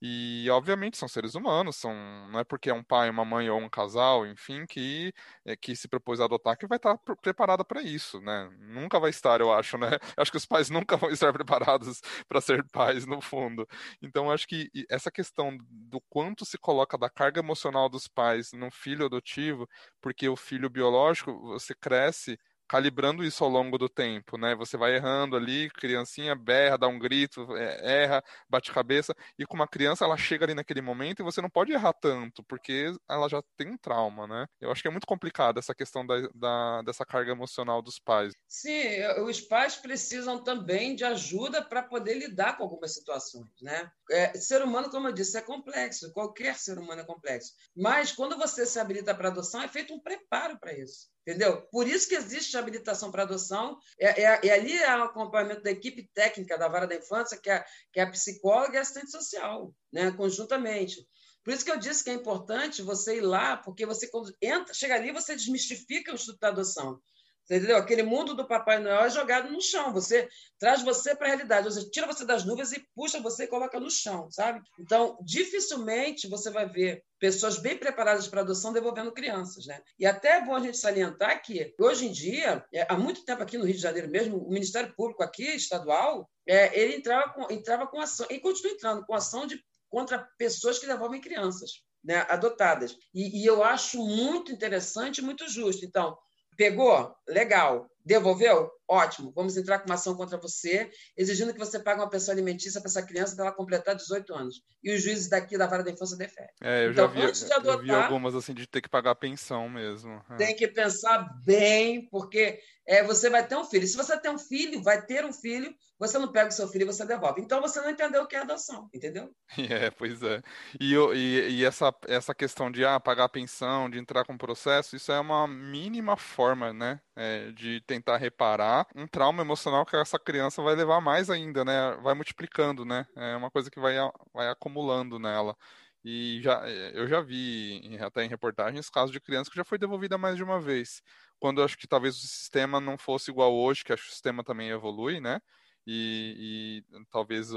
[0.01, 1.93] E obviamente são seres humanos, são
[2.29, 5.13] não é porque é um pai, uma mãe ou um casal, enfim, que
[5.45, 8.49] é, que se propôs a adotar que vai estar preparada para isso, né?
[8.59, 9.87] Nunca vai estar, eu acho, né?
[10.17, 13.65] Acho que os pais nunca vão estar preparados para ser pais no fundo.
[14.01, 18.69] Então acho que essa questão do quanto se coloca da carga emocional dos pais no
[18.71, 19.67] filho adotivo,
[20.01, 24.55] porque o filho biológico você cresce calibrando isso ao longo do tempo, né?
[24.55, 29.55] Você vai errando ali, criancinha berra, dá um grito, é, erra, bate cabeça, e com
[29.55, 33.29] uma criança ela chega ali naquele momento e você não pode errar tanto, porque ela
[33.29, 34.45] já tem um trauma, né?
[34.59, 38.33] Eu acho que é muito complicado essa questão da, da dessa carga emocional dos pais.
[38.47, 43.89] Sim, os pais precisam também de ajuda para poder lidar com algumas situações, né?
[44.11, 47.53] É, ser humano, como eu disse, é complexo, qualquer ser humano é complexo.
[47.75, 51.07] Mas quando você se habilita para adoção, é feito um preparo para isso.
[51.25, 51.61] Entendeu?
[51.71, 53.77] Por isso que existe a habilitação para adoção.
[53.97, 57.49] É, é, e ali é o acompanhamento da equipe técnica da vara da infância, que
[57.49, 61.07] é, que é a psicóloga e a assistente social, né, conjuntamente.
[61.43, 64.73] Por isso que eu disse que é importante você ir lá, porque você, quando entra,
[64.73, 67.01] chega ali, você desmistifica o Instituto da Adoção.
[67.45, 67.77] Você entendeu?
[67.77, 69.91] Aquele mundo do Papai Noel é jogado no chão.
[69.91, 71.65] Você traz você para a realidade.
[71.65, 74.61] Você tira você das nuvens e puxa você e coloca no chão, sabe?
[74.79, 79.81] Então, dificilmente você vai ver pessoas bem preparadas para adoção devolvendo crianças, né?
[79.99, 83.43] E até é bom a gente salientar que hoje em dia, é, há muito tempo
[83.43, 87.53] aqui no Rio de Janeiro mesmo, o Ministério Público aqui estadual, é, ele entrava com,
[87.53, 91.71] entrava com ação e continua entrando com ação de contra pessoas que devolvem crianças.
[92.05, 92.97] Né, adotadas.
[93.13, 95.85] E, e eu acho muito interessante e muito justo.
[95.85, 96.17] Então,
[96.57, 97.15] Pegou?
[97.27, 97.87] Legal.
[98.05, 98.69] Devolveu?
[98.87, 99.31] Ótimo.
[99.35, 102.89] Vamos entrar com uma ação contra você, exigindo que você pague uma pensão alimentícia para
[102.89, 104.61] essa criança até ela completar 18 anos.
[104.83, 106.51] E os juízes daqui da Vara da Infância deferem.
[106.61, 109.15] É, eu então, já vi, antes de adotar, vi algumas assim de ter que pagar
[109.15, 110.21] pensão mesmo.
[110.31, 110.35] É.
[110.35, 113.87] Tem que pensar bem, porque é, você vai ter um filho.
[113.87, 116.83] Se você tem um filho, vai ter um filho, você não pega o seu filho
[116.83, 117.41] e você devolve.
[117.41, 119.29] Então você não entendeu o que é adoção, entendeu?
[119.73, 120.41] É, pois é.
[120.79, 125.11] E, e, e essa, essa questão de ah, pagar pensão, de entrar com processo, isso
[125.11, 126.99] é uma mínima forma, né?
[127.15, 131.95] É, de tentar reparar um trauma emocional que essa criança vai levar mais ainda, né?
[132.01, 133.05] Vai multiplicando, né?
[133.15, 133.95] É uma coisa que vai,
[134.33, 135.55] vai acumulando nela.
[136.03, 140.17] E já, eu já vi, até em reportagens, casos de criança que já foi devolvida
[140.17, 141.01] mais de uma vez
[141.43, 144.13] quando eu acho que talvez o sistema não fosse igual hoje, que acho que o
[144.13, 145.41] sistema também evolui, né?
[145.85, 147.49] E, e talvez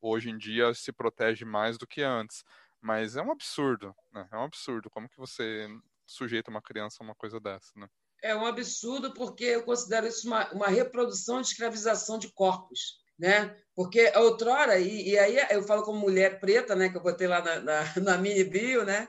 [0.00, 2.42] hoje em dia se protege mais do que antes.
[2.80, 4.26] Mas é um absurdo, né?
[4.32, 4.88] É um absurdo.
[4.88, 5.68] Como que você
[6.06, 7.86] sujeita uma criança a uma coisa dessa, né?
[8.24, 13.54] É um absurdo porque eu considero isso uma, uma reprodução de escravização de corpos, né?
[13.76, 16.88] Porque outrora, e, e aí eu falo como mulher preta, né?
[16.88, 19.06] Que eu botei lá na, na, na mini bio, né?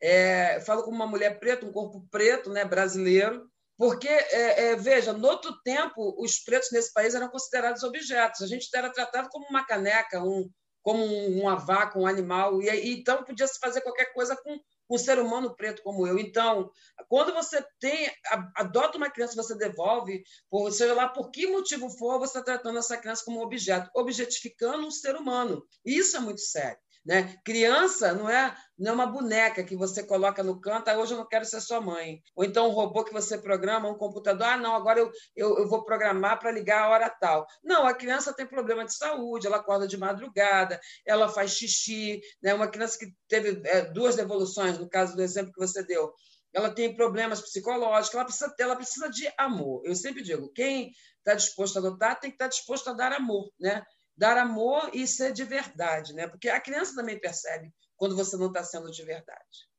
[0.00, 2.64] É, falo como uma mulher preta, um corpo preto, né?
[2.64, 8.42] Brasileiro, porque, é, é, veja, no outro tempo, os pretos nesse país eram considerados objetos.
[8.42, 10.48] A gente era tratado como uma caneca, um,
[10.82, 12.62] como uma vaca, um animal.
[12.62, 14.56] E, e então podia se fazer qualquer coisa com
[14.88, 16.18] um ser humano preto como eu.
[16.18, 16.70] Então,
[17.08, 18.10] quando você tem,
[18.56, 22.78] adota uma criança, você devolve, por, seja lá por que motivo for, você está tratando
[22.78, 25.66] essa criança como objeto, objetificando um ser humano.
[25.84, 26.78] Isso é muito sério.
[27.04, 27.36] Né?
[27.44, 31.18] Criança não é, não é uma boneca que você coloca no canto, ah, hoje eu
[31.18, 32.22] não quero ser sua mãe.
[32.36, 35.68] Ou então um robô que você programa, um computador, ah, não, agora eu, eu, eu
[35.68, 37.44] vou programar para ligar a hora tal.
[37.62, 42.20] Não, a criança tem problema de saúde, ela acorda de madrugada, ela faz xixi.
[42.40, 42.54] Né?
[42.54, 46.12] Uma criança que teve é, duas devoluções, no caso do exemplo que você deu,
[46.54, 49.82] ela tem problemas psicológicos, ela precisa, ela precisa de amor.
[49.84, 53.12] Eu sempre digo, quem está disposto a adotar tem que estar tá disposto a dar
[53.12, 53.82] amor, né?
[54.16, 56.28] Dar amor e ser de verdade, né?
[56.28, 59.72] Porque a criança também percebe quando você não está sendo de verdade.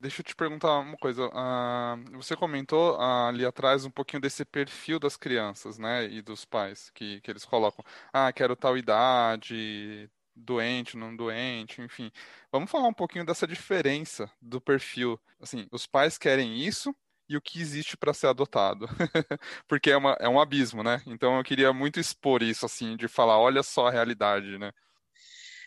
[0.00, 1.26] Deixa eu te perguntar uma coisa.
[1.26, 6.46] Uh, você comentou uh, ali atrás um pouquinho desse perfil das crianças, né, e dos
[6.46, 7.84] pais que, que eles colocam.
[8.10, 12.10] Ah, quero tal idade, doente, não doente, enfim.
[12.50, 15.20] Vamos falar um pouquinho dessa diferença do perfil.
[15.38, 16.96] Assim, os pais querem isso
[17.30, 18.88] e o que existe para ser adotado.
[19.68, 21.00] Porque é, uma, é um abismo, né?
[21.06, 24.72] Então eu queria muito expor isso, assim, de falar, olha só a realidade, né?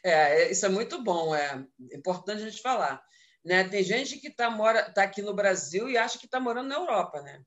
[0.03, 3.01] É, é isso é muito bom, é importante a gente falar.
[3.45, 3.63] Né?
[3.63, 4.51] Tem gente que está
[4.93, 7.41] tá aqui no Brasil e acha que está morando na Europa, né?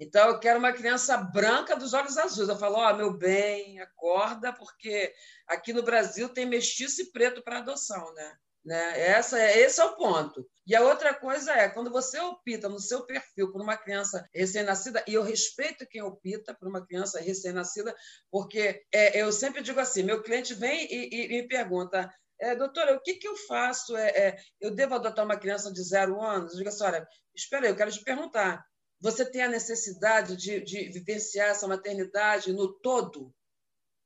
[0.00, 2.48] Então, eu quero uma criança branca dos olhos azuis.
[2.48, 5.14] Eu falo, ó, oh, meu bem, acorda, porque
[5.46, 8.36] aqui no Brasil tem mestiço e preto para adoção, né?
[8.64, 9.00] Né?
[9.00, 10.46] Essa é, esse é o ponto.
[10.64, 15.04] E a outra coisa é, quando você opta no seu perfil por uma criança recém-nascida,
[15.08, 17.94] e eu respeito quem opta por uma criança recém-nascida,
[18.30, 22.08] porque é, eu sempre digo assim: meu cliente vem e, e, me pergunta,
[22.40, 23.96] é, doutora, o que, que eu faço?
[23.96, 26.52] É, é, eu devo adotar uma criança de zero anos?
[26.52, 28.64] Eu digo assim: olha, espera aí, eu quero te perguntar.
[29.00, 33.34] Você tem a necessidade de, de vivenciar essa maternidade no todo?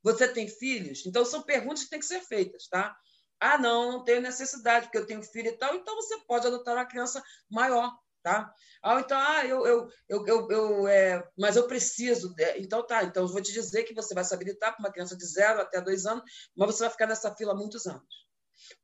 [0.03, 1.05] Você tem filhos?
[1.05, 2.97] Então, são perguntas que têm que ser feitas, tá?
[3.41, 5.75] Ah, não, não tenho necessidade, porque eu tenho filho e tal.
[5.75, 8.53] Então você pode adotar uma criança maior, tá?
[8.83, 12.35] Ah, então, ah, eu, eu, eu, eu, eu é, mas eu preciso.
[12.57, 15.17] Então tá, então eu vou te dizer que você vai se habilitar para uma criança
[15.17, 16.25] de zero até dois anos,
[16.57, 18.27] mas você vai ficar nessa fila muitos anos.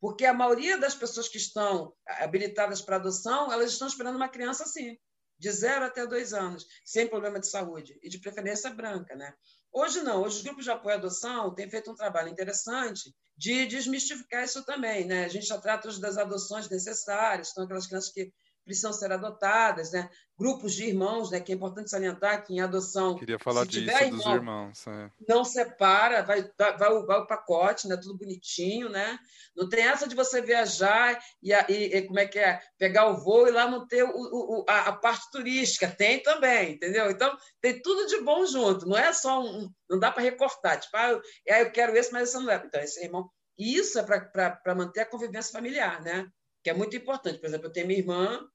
[0.00, 4.64] Porque a maioria das pessoas que estão habilitadas para adoção, elas estão esperando uma criança
[4.64, 4.98] assim,
[5.38, 9.16] de zero até dois anos, sem problema de saúde, e de preferência branca.
[9.16, 9.34] Né?
[9.72, 13.64] Hoje não, hoje os grupos de apoio à adoção têm feito um trabalho interessante de
[13.66, 15.06] desmistificar isso também.
[15.06, 15.24] Né?
[15.24, 18.30] A gente já trata das adoções necessárias, são aquelas crianças que
[18.64, 20.08] precisam ser adotadas, né?
[20.38, 21.38] grupos de irmãos, né?
[21.38, 23.16] que é importante salientar que em adoção.
[23.16, 24.86] Queria falar disso irmão, dos irmãos.
[24.88, 25.10] É.
[25.28, 27.96] Não separa, vai, vai, vai, o pacote, né?
[27.96, 29.18] tudo bonitinho, né?
[29.54, 32.60] Não tem essa de você viajar e, e, e como é que é?
[32.78, 35.86] Pegar o voo e lá não ter o, o, a, a, parte turística.
[35.86, 37.10] Tem também, entendeu?
[37.10, 38.86] Então, tem tudo de bom junto.
[38.86, 39.70] Não é só um.
[39.88, 40.80] Não dá para recortar.
[40.80, 42.62] Tipo, ah, eu, ah, eu quero esse, mas esse não é.
[42.64, 43.30] Então, esse irmão.
[43.56, 46.26] Isso é para manter a convivência familiar, né?
[46.62, 47.38] Que é muito importante.
[47.38, 48.46] Por exemplo, eu tenho minha irmã,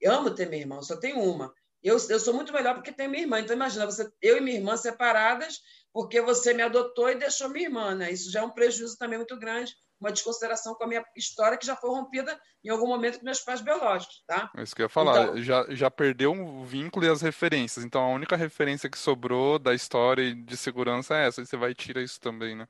[0.00, 1.52] eu amo ter minha irmã, só tenho uma.
[1.82, 3.40] Eu, eu sou muito melhor porque tenho minha irmã.
[3.40, 5.60] Então, imagina, você, eu e minha irmã separadas
[5.92, 7.94] porque você me adotou e deixou minha irmã.
[7.94, 8.10] Né?
[8.10, 11.66] Isso já é um prejuízo também muito grande, uma desconsideração com a minha história que
[11.66, 14.24] já foi rompida em algum momento com meus pais biológicos.
[14.26, 14.50] Tá?
[14.56, 15.22] É isso que eu ia falar.
[15.22, 17.84] Então, já, já perdeu o vínculo e as referências.
[17.84, 21.42] Então, a única referência que sobrou da história de segurança é essa.
[21.42, 22.66] E você vai tirar isso também, né?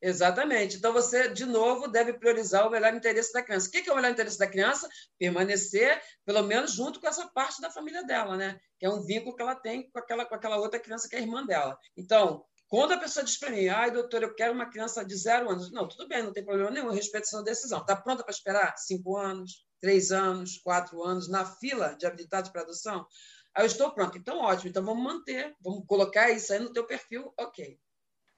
[0.00, 0.76] Exatamente.
[0.76, 3.68] Então, você, de novo, deve priorizar o melhor interesse da criança.
[3.68, 4.88] O que é o melhor interesse da criança?
[5.18, 8.58] Permanecer, pelo menos, junto com essa parte da família dela, né?
[8.78, 11.20] Que é um vínculo que ela tem com aquela, com aquela outra criança que é
[11.20, 11.78] irmã dela.
[11.96, 15.48] Então, quando a pessoa diz para mim, ai, doutor, eu quero uma criança de zero
[15.48, 15.72] anos.
[15.72, 17.80] Não, tudo bem, não tem problema nenhum, respeito a sua decisão.
[17.80, 22.62] Está pronta para esperar cinco anos, três anos, quatro anos, na fila de habilitados para
[22.62, 23.06] adoção?
[23.54, 24.18] Aí eu estou pronto.
[24.18, 24.68] Então, ótimo.
[24.68, 27.78] Então, vamos manter, vamos colocar isso aí no teu perfil, ok.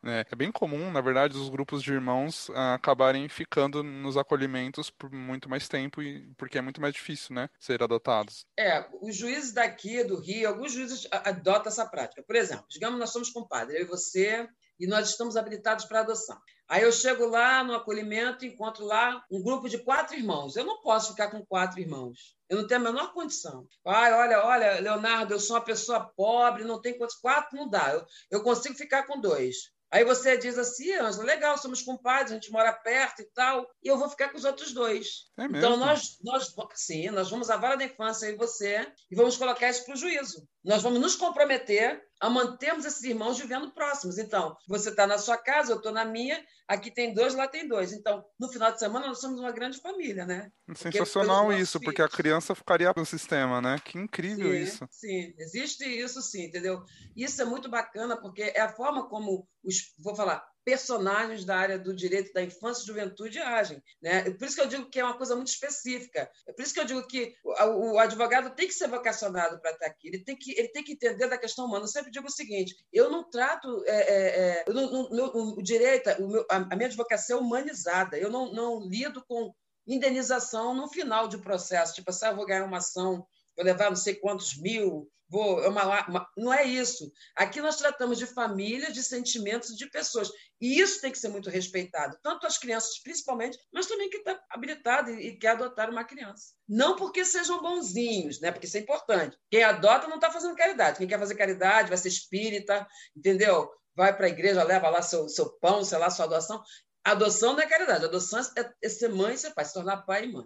[0.05, 4.91] É, é bem comum, na verdade, os grupos de irmãos ah, acabarem ficando nos acolhimentos
[4.91, 8.47] por muito mais tempo, e, porque é muito mais difícil, né, ser adotados.
[8.57, 12.23] É, os juízes daqui do Rio, alguns juízes adotam essa prática.
[12.23, 16.39] Por exemplo, digamos nós somos compadres, eu e você, e nós estamos habilitados para adoção.
[16.69, 20.55] Aí eu chego lá no acolhimento e encontro lá um grupo de quatro irmãos.
[20.55, 22.37] Eu não posso ficar com quatro irmãos.
[22.49, 23.67] Eu não tenho a menor condição.
[23.87, 27.17] Ai, olha, olha, Leonardo, eu sou uma pessoa pobre, não tenho quantos.
[27.17, 27.93] Quatro não dá.
[27.93, 29.73] Eu, eu consigo ficar com dois.
[29.91, 33.89] Aí você diz assim, Ângela, legal, somos compadres, a gente mora perto e tal, e
[33.89, 35.31] eu vou ficar com os outros dois.
[35.39, 39.37] É então, nós, nós, sim, nós vamos à vara da infância e você, e vamos
[39.37, 40.47] colocar isso para o juízo.
[40.63, 44.19] Nós vamos nos comprometer a mantermos esses irmãos vivendo próximos.
[44.19, 47.67] Então, você está na sua casa, eu estou na minha, aqui tem dois, lá tem
[47.67, 47.93] dois.
[47.93, 50.51] Então, no final de semana, nós somos uma grande família, né?
[50.75, 53.77] Sensacional isso, porque a criança ficaria no sistema, né?
[53.85, 54.89] Que incrível sim, isso.
[54.91, 56.83] Sim, existe isso sim, entendeu?
[57.17, 61.79] Isso é muito bacana, porque é a forma como os, vou falar, personagens da área
[61.79, 63.83] do direito da infância e juventude agem.
[64.03, 64.31] Né?
[64.33, 66.31] Por isso que eu digo que é uma coisa muito específica.
[66.47, 69.87] É por isso que eu digo que o, advogado tem que ser vocacionado para estar
[69.87, 70.09] aqui.
[70.09, 71.85] Ele tem, que, ele tem que entender da questão humana.
[71.85, 76.11] Eu sempre digo o seguinte: eu não trato é, é, é, no, no, o direito,
[76.23, 78.19] o meu, a, minha advocacia é humanizada.
[78.19, 79.55] Eu não, não lido com
[79.87, 81.95] indenização no final de processo.
[81.95, 83.27] Tipo assim, ah, eu vou ganhar uma ação,
[83.57, 87.13] vou levar não sei quantos mil, vou, é uma, uma, não é isso.
[87.37, 90.31] Aqui nós tratamos de família, de sentimentos de pessoas.
[90.61, 94.41] E isso tem que ser muito respeitado, tanto as crianças, principalmente, mas também quem está
[94.51, 96.55] habilitado e, quer adotar uma criança.
[96.69, 98.51] Não porque sejam bonzinhos, né?
[98.51, 99.37] porque isso é importante.
[99.51, 100.99] Quem adota não está fazendo caridade.
[100.99, 102.87] Quem quer fazer caridade vai ser espírita,
[103.17, 103.71] entendeu?
[103.95, 106.63] Vai para a igreja, leva lá seu, seu pão, sei lá, sua adoção.
[107.05, 110.25] Adoção não é caridade, adoção é, é ser mãe e ser pai, se tornar pai
[110.25, 110.45] e mãe.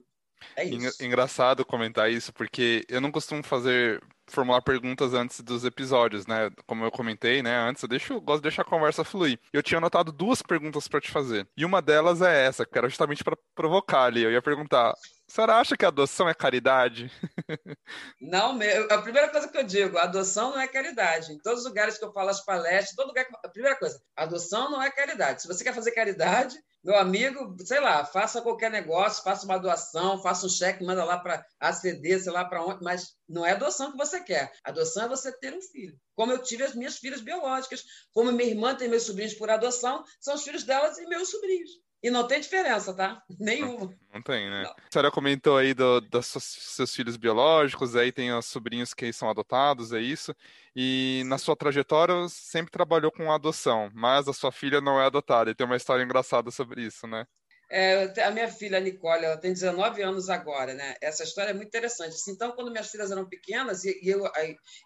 [0.56, 1.02] É isso.
[1.02, 6.50] Engraçado comentar isso, porque eu não costumo fazer formular perguntas antes dos episódios, né?
[6.66, 7.54] Como eu comentei, né?
[7.68, 9.38] Antes, eu, deixo, eu gosto de deixar a conversa fluir.
[9.52, 11.46] Eu tinha anotado duas perguntas para te fazer.
[11.56, 14.22] E uma delas é essa, que era justamente para provocar ali.
[14.22, 14.94] Eu ia perguntar:
[15.32, 17.10] a senhora acha que adoção é caridade?
[18.20, 18.58] Não,
[18.90, 21.32] a primeira coisa que eu digo, adoção não é caridade.
[21.32, 24.70] Em todos os lugares que eu falo as palestras, todo lugar, a primeira coisa, adoção
[24.70, 25.40] não é caridade.
[25.40, 30.20] Se você quer fazer caridade, meu amigo, sei lá, faça qualquer negócio, faça uma doação,
[30.20, 33.90] faça um cheque, manda lá para ACD, sei lá para onde, mas não é adoção
[33.92, 34.52] que você quer.
[34.62, 35.96] Adoção é você ter um filho.
[36.14, 40.04] Como eu tive as minhas filhas biológicas, como minha irmã tem meus sobrinhos por adoção,
[40.20, 41.70] são os filhos delas e meus sobrinhos.
[42.02, 43.22] E não tem diferença, tá?
[43.38, 43.86] Nenhuma.
[43.86, 44.64] Não, não tem, né?
[44.64, 44.70] Não.
[44.70, 49.30] A senhora comentou aí do, dos seus filhos biológicos, aí tem os sobrinhos que são
[49.30, 50.34] adotados, é isso.
[50.74, 55.50] E na sua trajetória sempre trabalhou com adoção, mas a sua filha não é adotada.
[55.50, 57.24] E tem uma história engraçada sobre isso, né?
[57.70, 60.94] É, a minha filha, Nicole, ela tem 19 anos agora, né?
[61.00, 62.14] Essa história é muito interessante.
[62.28, 64.30] Então, quando minhas filhas eram pequenas, e, eu,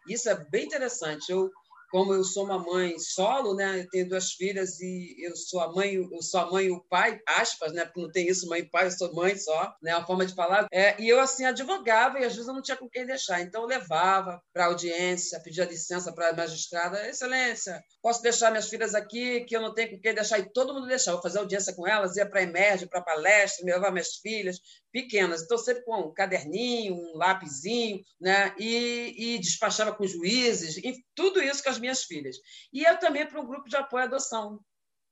[0.06, 1.50] isso é bem interessante, eu
[1.96, 3.80] como eu sou uma mãe solo, né?
[3.80, 6.78] Eu tenho duas filhas e eu sou a mãe, eu sou a mãe e o
[6.78, 7.86] pai, aspas, né?
[7.86, 9.92] Porque não tem isso, mãe e pai, eu sou mãe só, né?
[9.92, 10.66] A forma de falar.
[10.70, 13.62] É, e eu assim advogava e às vezes eu não tinha com quem deixar, então
[13.62, 19.46] eu levava para audiência, pedia licença para a magistrada, excelência, posso deixar minhas filhas aqui
[19.46, 21.16] que eu não tenho com quem deixar e todo mundo deixava.
[21.16, 24.58] Eu fazia audiência com elas, ia para a emerge, para palestra, me levava minhas filhas,
[24.96, 25.42] pequenas.
[25.42, 28.54] Então, sempre com um caderninho, um lapisinho, né?
[28.58, 32.36] e, e despachava com juízes, e tudo isso com as minhas filhas.
[32.72, 34.58] E eu também para um grupo de apoio à adoção,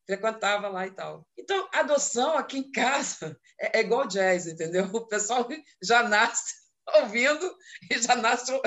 [0.07, 1.26] frequentava lá e tal.
[1.37, 4.87] Então, adoção aqui em casa é, é igual jazz, entendeu?
[4.87, 5.47] O pessoal
[5.82, 6.55] já nasce
[7.03, 7.55] ouvindo
[7.91, 8.59] e já nasce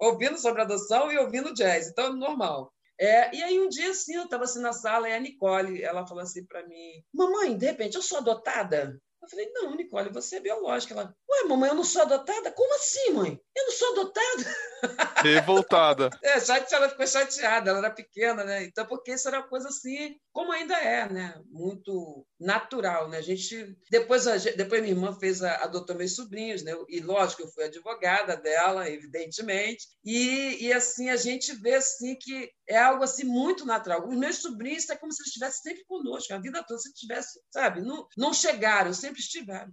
[0.00, 2.72] ouvindo sobre adoção e ouvindo jazz, então normal.
[2.98, 6.06] É, e aí um dia assim, eu estava assim na sala e a Nicole, ela
[6.06, 9.00] falou assim para mim, mamãe, de repente eu sou adotada?
[9.24, 10.92] Eu falei, não, Nicole, você é biológica.
[10.92, 12.52] Ela, ué, mamãe, eu não sou adotada?
[12.52, 13.40] Como assim, mãe?
[13.56, 14.56] Eu não sou adotada?
[15.24, 16.10] Revoltada.
[16.22, 18.64] é, ela ficou chateada, ela era pequena, né?
[18.64, 21.40] Então, porque isso era uma coisa assim, como ainda é, né?
[21.46, 23.18] Muito natural, né?
[23.18, 26.72] A gente, depois, a, depois minha irmã fez, a, adotou meus sobrinhos, né?
[26.88, 29.88] E lógico, eu fui advogada dela, evidentemente.
[30.04, 34.06] E, e assim, a gente vê assim que é algo assim muito natural.
[34.06, 37.40] Os meus sobrinhos é como se eles estivessem sempre conosco, a vida toda, se tivesse,
[37.50, 37.80] sabe?
[37.80, 39.72] Não, não chegaram, sempre estiveram.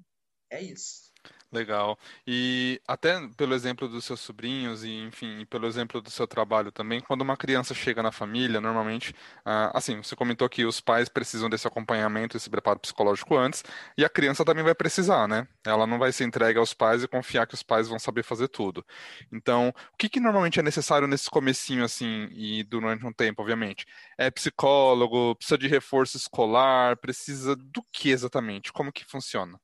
[0.49, 1.10] É isso.
[1.53, 1.99] Legal.
[2.25, 7.01] E até pelo exemplo dos seus sobrinhos e, enfim, pelo exemplo do seu trabalho também,
[7.01, 9.13] quando uma criança chega na família, normalmente,
[9.43, 13.63] ah, assim, você comentou que os pais precisam desse acompanhamento, esse preparo psicológico antes,
[13.97, 15.45] e a criança também vai precisar, né?
[15.65, 18.47] Ela não vai ser entregue aos pais e confiar que os pais vão saber fazer
[18.47, 18.85] tudo.
[19.29, 23.85] Então, o que que normalmente é necessário nesse comecinho, assim, e durante um tempo, obviamente?
[24.17, 28.71] É psicólogo, precisa de reforço escolar, precisa do que exatamente?
[28.71, 29.59] Como que funciona?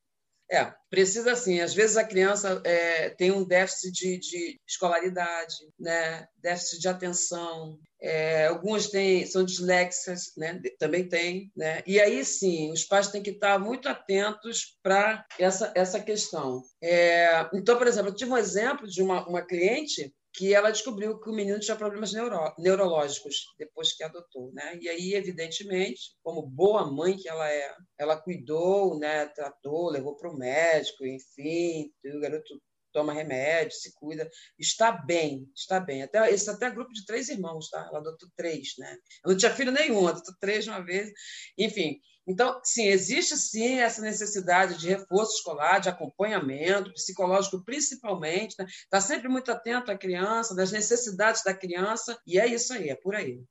[0.49, 1.59] É, precisa sim.
[1.59, 6.27] Às vezes a criança é, tem um déficit de, de, escolaridade, né?
[6.37, 7.77] déficit de atenção.
[8.01, 8.49] É,
[8.91, 10.61] têm, são disléxicas, né?
[10.79, 11.51] também tem.
[11.55, 11.83] Né?
[11.85, 16.61] E aí sim, os pais têm que estar muito atentos para essa, essa questão.
[16.81, 21.19] É, então, por exemplo, eu tive um exemplo de uma, uma cliente que ela descobriu
[21.19, 24.77] que o menino tinha problemas neuro, neurológicos depois que adotou, né?
[24.79, 29.25] E aí, evidentemente, como boa mãe que ela é, ela cuidou, né?
[29.29, 32.61] Tratou, levou para o médico, enfim, o garoto
[32.93, 34.29] toma remédio, se cuida,
[34.59, 36.03] está bem, está bem.
[36.03, 37.87] Até esse até grupo de três irmãos, tá?
[37.89, 38.95] Ela adotou três, né?
[39.25, 41.11] Eu não tinha filho nenhum, adotou três de uma vez,
[41.57, 41.99] enfim.
[42.27, 48.51] Então, sim, existe sim essa necessidade de reforço escolar, de acompanhamento psicológico, principalmente.
[48.59, 49.01] Está né?
[49.01, 53.15] Sempre muito atento à criança, das necessidades da criança, e é isso aí, é por
[53.15, 53.41] aí.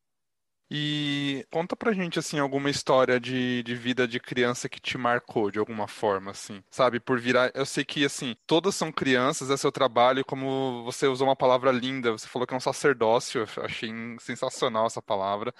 [0.68, 5.49] E conta pra gente, assim, alguma história de, de vida de criança que te marcou
[5.49, 6.99] de alguma forma, assim, sabe?
[6.99, 7.53] Por virar.
[7.55, 11.70] Eu sei que, assim, todas são crianças, é seu trabalho, como você usou uma palavra
[11.70, 15.55] linda, você falou que é um sacerdócio, achei sensacional essa palavra.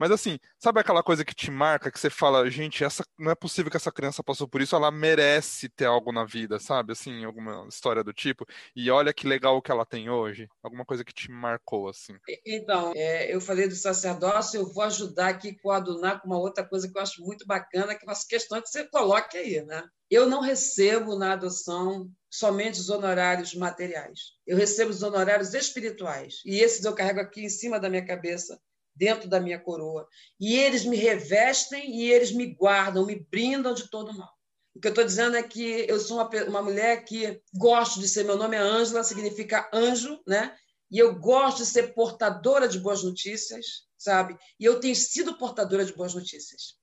[0.00, 3.34] Mas assim, sabe aquela coisa que te marca, que você fala, gente, essa não é
[3.34, 6.92] possível que essa criança passou por isso, ela merece ter algo na vida, sabe?
[6.92, 8.46] Assim, alguma história do tipo.
[8.74, 10.48] E olha que legal que ela tem hoje.
[10.62, 12.14] Alguma coisa que te marcou, assim.
[12.46, 16.38] Então, é, eu falei do sacerdócio, eu vou ajudar aqui com a Aduná com uma
[16.38, 19.62] outra coisa que eu acho muito bacana, que é uma questão que você coloque aí,
[19.66, 19.84] né?
[20.10, 24.18] Eu não recebo na adoção somente os honorários materiais.
[24.46, 26.40] Eu recebo os honorários espirituais.
[26.46, 28.58] E esses eu carrego aqui em cima da minha cabeça
[29.00, 30.06] dentro da minha coroa.
[30.38, 34.28] E eles me revestem e eles me guardam, me brindam de todo mal.
[34.74, 38.06] O que eu estou dizendo é que eu sou uma, uma mulher que gosto de
[38.06, 40.54] ser, meu nome é Ângela, significa anjo, né?
[40.90, 44.36] E eu gosto de ser portadora de boas notícias, sabe?
[44.58, 46.78] E eu tenho sido portadora de boas notícias.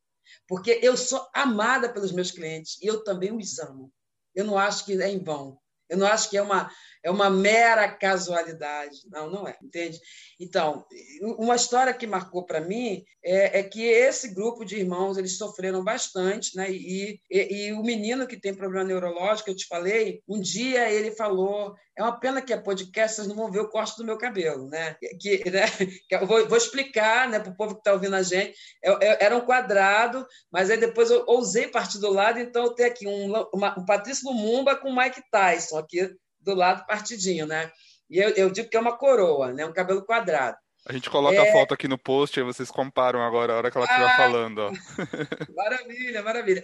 [0.47, 3.91] Porque eu sou amada pelos meus clientes e eu também os amo.
[4.33, 5.59] Eu não acho que é em vão.
[5.87, 6.69] Eu não acho que é uma,
[7.07, 8.97] é uma mera casualidade.
[9.09, 9.97] Não, não é, entende?
[10.37, 10.85] Então,
[11.21, 15.81] uma história que marcou para mim é, é, que esse grupo de irmãos eles sofreram
[15.81, 16.69] bastante, né?
[16.69, 21.11] E, e, e, o menino que tem problema neurológico, eu te falei, um dia ele
[21.11, 24.17] falou: é uma pena que é podcast, vocês não vão ver o corte do meu
[24.17, 24.97] cabelo, né?
[25.17, 25.65] Que, né?
[26.09, 28.53] que eu vou, vou explicar né, para o povo que está ouvindo a gente.
[28.83, 32.71] Eu, eu, era um quadrado, mas aí depois eu ousei partir do lado, então eu
[32.71, 36.13] tenho aqui um, uma, um Patrício Lumumba com Mike Tyson aqui
[36.47, 37.71] do lado partidinho, né?
[38.09, 39.65] E eu, eu digo que é uma coroa, né?
[39.65, 40.57] Um cabelo quadrado.
[40.85, 41.49] A gente coloca é...
[41.49, 44.17] a foto aqui no post, aí vocês comparam agora, a hora que ela estiver ah,
[44.17, 44.59] falando.
[44.59, 44.71] Ó.
[45.53, 46.63] Maravilha, maravilha.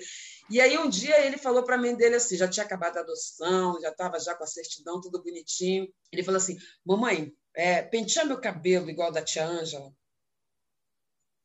[0.49, 3.79] E aí um dia ele falou para mim dele assim, já tinha acabado a adoção,
[3.81, 5.88] já estava já com a certidão, tudo bonitinho.
[6.11, 9.91] Ele falou assim, mamãe, é, pentear meu cabelo igual da tia Ângela.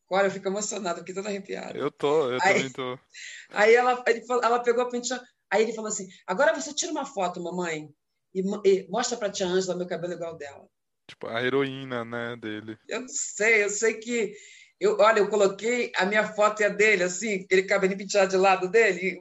[0.08, 1.76] Agora eu fico emocionada, fiquei toda arrepiada.
[1.76, 2.98] Eu tô, eu aí, também tô.
[3.50, 5.20] Aí ela, ele, ela pegou a pentear,
[5.50, 7.88] aí ele falou assim, agora você tira uma foto, mamãe,
[8.34, 10.68] e, e mostra para a tia Ângela meu cabelo igual dela.
[11.08, 12.78] Tipo, a heroína, né, dele.
[12.88, 14.34] Eu não sei, eu sei que.
[14.78, 18.36] Eu, olha, eu coloquei a minha foto e a dele, assim, ele cabelinho penteado de
[18.36, 19.18] lado dele,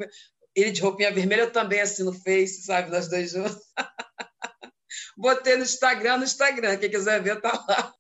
[0.53, 3.58] ele de roupinha vermelha, eu também, assim, no Face, sabe, nós dois juntos.
[5.18, 7.93] Botei no Instagram, no Instagram, quem quiser ver, tá lá.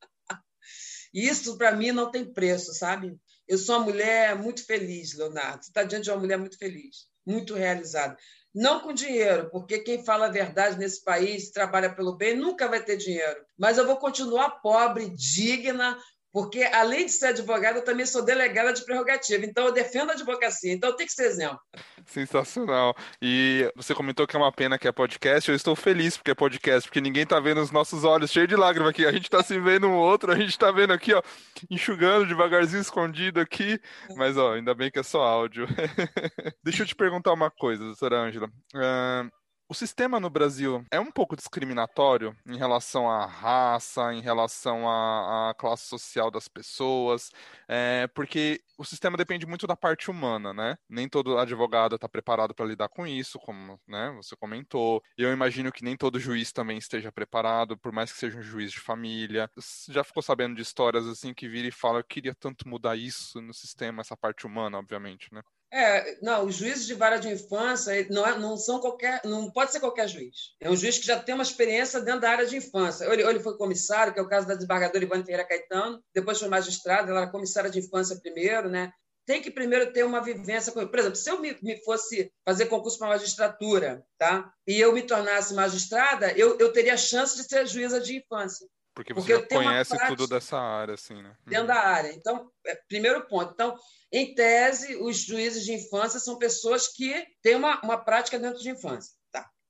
[1.11, 3.17] Isso, para mim, não tem preço, sabe?
[3.47, 5.63] Eu sou uma mulher muito feliz, Leonardo.
[5.63, 8.15] Você está diante de uma mulher muito feliz, muito realizada
[8.57, 12.83] Não com dinheiro, porque quem fala a verdade nesse país, trabalha pelo bem, nunca vai
[12.83, 13.45] ter dinheiro.
[13.55, 15.95] Mas eu vou continuar pobre, digna,
[16.31, 19.45] porque, além de ser advogada, eu também sou delegada de prerrogativa.
[19.45, 20.71] Então, eu defendo a advocacia.
[20.71, 21.59] Então, tem que ser exemplo.
[22.05, 22.95] Sensacional.
[23.21, 25.49] E você comentou que é uma pena que é podcast.
[25.49, 28.55] Eu estou feliz porque é podcast, porque ninguém está vendo os nossos olhos cheios de
[28.55, 29.05] lágrimas aqui.
[29.05, 31.21] A gente está se vendo um outro, a gente está vendo aqui, ó,
[31.69, 33.79] enxugando devagarzinho, escondido aqui.
[34.15, 35.67] Mas, ó, ainda bem que é só áudio.
[36.63, 38.47] Deixa eu te perguntar uma coisa, doutora Ângela.
[38.75, 39.36] Uh,
[39.69, 45.49] o sistema no Brasil é um pouco discriminatório em relação à raça, em relação à,
[45.49, 47.31] à classe social das pessoas,
[47.67, 50.77] é, porque o sistema depende muito da parte humana, né?
[50.87, 55.03] Nem todo advogado está preparado para lidar com isso, como né, você comentou.
[55.17, 58.71] Eu imagino que nem todo juiz também esteja preparado, por mais que seja um juiz
[58.71, 59.49] de família.
[59.89, 63.41] Já ficou sabendo de histórias assim que vira e fala, eu queria tanto mudar isso
[63.41, 65.41] no sistema, essa parte humana, obviamente, né?
[65.79, 69.71] É, não, os juízes de vara de infância não, é, não são qualquer, não pode
[69.71, 70.55] ser qualquer juiz.
[70.59, 73.05] É um juiz que já tem uma experiência dentro da área de infância.
[73.05, 76.03] Ou ele, ou ele foi comissário, que é o caso da desembargadora Ivone Ferreira Caetano,
[76.15, 78.91] depois foi magistrado, ela era comissária de infância primeiro, né?
[79.27, 80.87] Tem que primeiro ter uma vivência com.
[80.87, 84.51] Por exemplo, se eu me, me fosse fazer concurso para magistratura, tá?
[84.65, 88.65] E eu me tornasse magistrada, eu, eu teria chance de ser juíza de infância.
[88.97, 91.37] Porque você Porque conhece tudo dessa área, assim, né?
[91.45, 91.67] Dentro uhum.
[91.67, 92.11] da área.
[92.13, 93.53] Então, é, primeiro ponto.
[93.53, 93.77] Então,
[94.11, 98.71] em tese, os juízes de infância são pessoas que têm uma, uma prática dentro de
[98.71, 99.13] infância.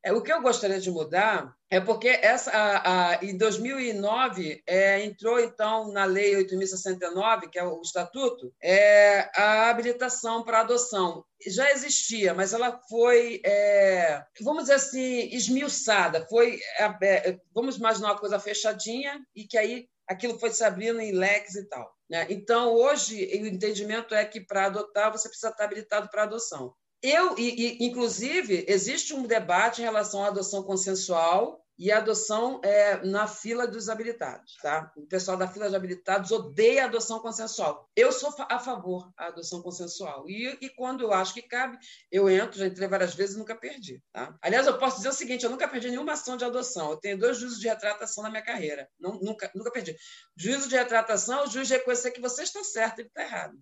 [0.08, 5.04] É, o que eu gostaria de mudar é porque essa, a, a, em 2009 é,
[5.04, 11.26] entrou então na Lei 8.069, que é o Estatuto, é, a habilitação para adoção.
[11.46, 16.26] Já existia, mas ela foi, é, vamos dizer assim, esmiuçada.
[16.30, 21.02] Foi, é, é, vamos imaginar uma coisa fechadinha e que aí aquilo foi se abrindo
[21.02, 21.94] em leques e tal.
[22.10, 22.28] Né?
[22.30, 26.74] Então, hoje, o entendimento é que para adotar você precisa estar habilitado para adoção.
[27.02, 32.60] Eu, e, e, inclusive, existe um debate em relação à adoção consensual e a adoção
[32.64, 34.56] é na fila dos habilitados.
[34.62, 34.92] Tá?
[34.98, 37.88] O pessoal da fila de habilitados odeia a adoção consensual.
[37.96, 40.28] Eu sou a favor da adoção consensual.
[40.28, 41.78] E, e, quando eu acho que cabe,
[42.12, 44.02] eu entro, já entrei várias vezes e nunca perdi.
[44.12, 44.36] Tá?
[44.42, 46.92] Aliás, eu posso dizer o seguinte: eu nunca perdi nenhuma ação de adoção.
[46.92, 48.90] Eu tenho dois juízos de retratação na minha carreira.
[49.00, 49.96] Não, nunca, nunca perdi.
[50.36, 53.58] Juízo de retratação é o juiz reconhecer que você está certo e está errado.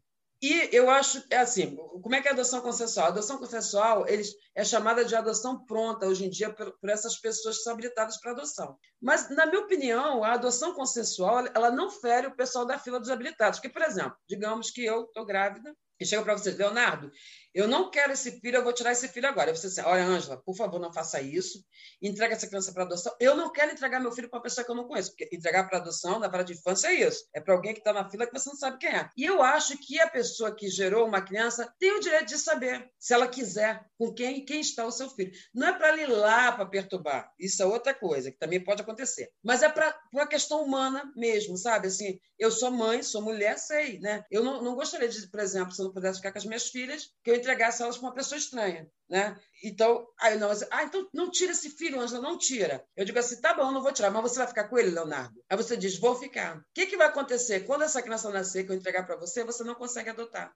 [0.48, 3.08] E eu acho, é assim, como é que é a adoção consensual?
[3.08, 7.18] A adoção consensual eles, é chamada de adoção pronta hoje em dia por, por, essas
[7.18, 8.78] pessoas que são habilitadas para adoção.
[9.02, 13.10] Mas, na minha opinião, a adoção consensual ela não fere o pessoal da fila dos
[13.10, 13.58] habilitados.
[13.58, 17.12] Porque, por exemplo, digamos que eu estou grávida e chego para você, Leonardo,
[17.56, 19.56] eu não quero esse filho, eu vou tirar esse filho agora.
[19.56, 21.64] Você diz, olha, Ângela, por favor, não faça isso.
[22.02, 23.16] Entrega essa criança para adoção.
[23.18, 25.68] Eu não quero entregar meu filho para uma pessoa que eu não conheço, porque entregar
[25.70, 27.26] para adoção na vara de infância é isso.
[27.34, 29.10] É para alguém que está na fila que você não sabe quem é.
[29.16, 32.90] E eu acho que a pessoa que gerou uma criança tem o direito de saber,
[33.00, 35.32] se ela quiser, com quem quem está o seu filho.
[35.54, 37.32] Não é para ir lá para perturbar.
[37.40, 39.32] Isso é outra coisa, que também pode acontecer.
[39.42, 41.88] Mas é para uma questão humana mesmo, sabe?
[41.88, 44.26] Assim, eu sou mãe, sou mulher, sei, né?
[44.30, 46.68] Eu não, não gostaria de, por exemplo, se eu não pudesse ficar com as minhas
[46.68, 48.90] filhas, que eu entregasse elas para uma pessoa estranha.
[49.08, 49.40] Né?
[49.64, 52.84] Então, aí não, ah, então não tira esse filho, Angela, não tira.
[52.96, 55.40] Eu digo assim, tá bom, não vou tirar, mas você vai ficar com ele, Leonardo?
[55.50, 56.58] Aí você diz, vou ficar.
[56.58, 57.62] O que, que vai acontecer?
[57.62, 60.52] Quando essa criança nascer, que eu entregar para você, você não consegue adotar.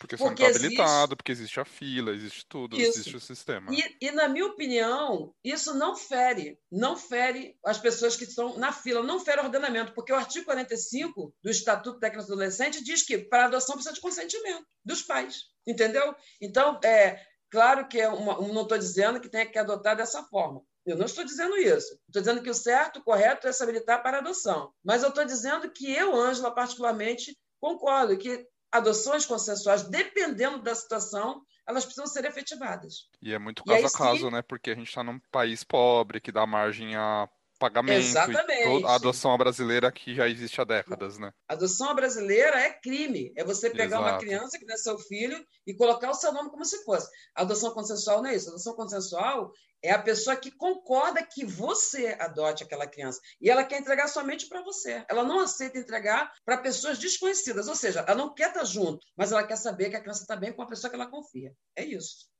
[0.00, 1.16] Porque você porque não está habilitado, existe...
[1.16, 2.98] porque existe a fila, existe tudo, isso.
[2.98, 3.70] existe o sistema.
[3.70, 8.72] E, e, na minha opinião, isso não fere, não fere as pessoas que estão na
[8.72, 13.02] fila, não fere o ordenamento, porque o artigo 45 do Estatuto Criança e Adolescente diz
[13.02, 16.16] que para adoção precisa de consentimento dos pais, entendeu?
[16.40, 17.20] Então, é
[17.50, 20.62] claro que é uma, não estou dizendo que tem que adotar dessa forma.
[20.86, 21.92] Eu não estou dizendo isso.
[22.08, 24.72] Estou dizendo que o certo, o correto é se habilitar para adoção.
[24.82, 31.42] Mas eu estou dizendo que eu, Ângela, particularmente, concordo que adoções consensuais, dependendo da situação,
[31.66, 33.08] elas precisam ser efetivadas.
[33.20, 34.42] E é muito caso a caso, né?
[34.42, 37.28] Porque a gente está num país pobre que dá margem a
[37.60, 38.00] pagamento.
[38.00, 38.84] Exatamente.
[38.86, 41.30] a adoção brasileira que já existe há décadas, né?
[41.46, 43.32] A adoção brasileira é crime.
[43.36, 44.02] É você pegar Exato.
[44.02, 47.08] uma criança que não é seu filho e colocar o seu nome como se fosse.
[47.36, 48.48] A adoção consensual não é isso.
[48.48, 49.52] A adoção consensual
[49.82, 53.20] é a pessoa que concorda que você adote aquela criança.
[53.40, 55.04] E ela quer entregar somente para você.
[55.08, 57.68] Ela não aceita entregar para pessoas desconhecidas.
[57.68, 60.22] Ou seja, ela não quer estar tá junto, mas ela quer saber que a criança
[60.22, 61.52] está bem com a pessoa que ela confia.
[61.76, 62.30] É isso.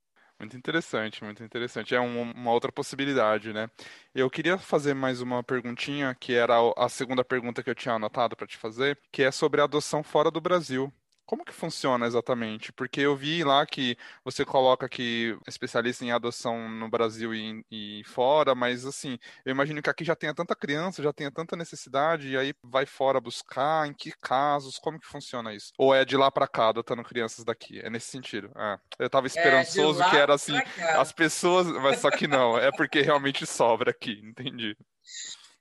[0.41, 1.93] Muito interessante, muito interessante.
[1.93, 3.69] É um, uma outra possibilidade, né?
[4.13, 8.35] Eu queria fazer mais uma perguntinha, que era a segunda pergunta que eu tinha anotado
[8.35, 10.91] para te fazer, que é sobre a adoção fora do Brasil.
[11.25, 12.73] Como que funciona exatamente?
[12.73, 18.03] Porque eu vi lá que você coloca que especialista em adoção no Brasil e, e,
[18.05, 22.29] fora, mas assim, eu imagino que aqui já tenha tanta criança, já tenha tanta necessidade,
[22.29, 25.71] e aí vai fora buscar, em que casos, como que funciona isso?
[25.77, 27.79] Ou é de lá para cá, adotando crianças daqui?
[27.79, 28.51] É nesse sentido.
[28.55, 30.57] Ah, eu tava é, esperançoso é que era assim,
[30.97, 34.75] as pessoas, mas só que não, é porque realmente sobra aqui, entendi.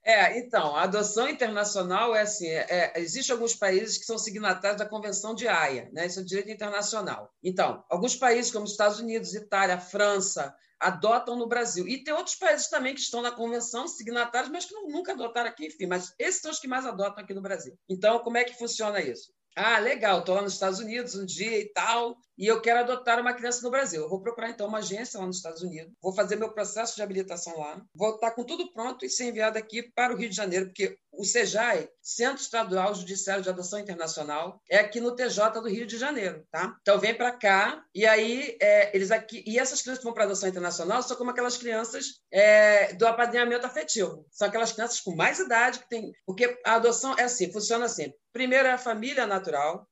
[0.02, 4.78] É, então, a adoção internacional é assim: é, é, existem alguns países que são signatários
[4.78, 6.06] da Convenção de Haia, né?
[6.06, 7.30] isso é direito internacional.
[7.42, 11.86] Então, alguns países, como Estados Unidos, Itália, França, adotam no Brasil.
[11.86, 15.66] E tem outros países também que estão na convenção, signatários, mas que nunca adotaram aqui,
[15.66, 15.86] enfim.
[15.86, 17.78] Mas esses são os que mais adotam aqui no Brasil.
[17.88, 19.30] Então, como é que funciona isso?
[19.54, 23.20] Ah, legal, estou lá nos Estados Unidos um dia e tal, e eu quero adotar
[23.20, 24.00] uma criança no Brasil.
[24.00, 27.02] Eu vou procurar então uma agência lá nos Estados Unidos, vou fazer meu processo de
[27.02, 30.34] habilitação lá, vou estar com tudo pronto e ser enviado aqui para o Rio de
[30.36, 35.68] Janeiro, porque o SEJAI, Centro Estadual Judiciário de Adoção Internacional, é aqui no TJ do
[35.68, 36.74] Rio de Janeiro, tá?
[36.80, 40.24] Então vem para cá e aí é, eles aqui e essas crianças que vão para
[40.24, 45.38] adoção internacional são como aquelas crianças é, do apadrinhamento afetivo, são aquelas crianças com mais
[45.38, 48.10] idade que tem, porque a adoção é assim, funciona assim.
[48.32, 49.86] Primeiro é a família natural,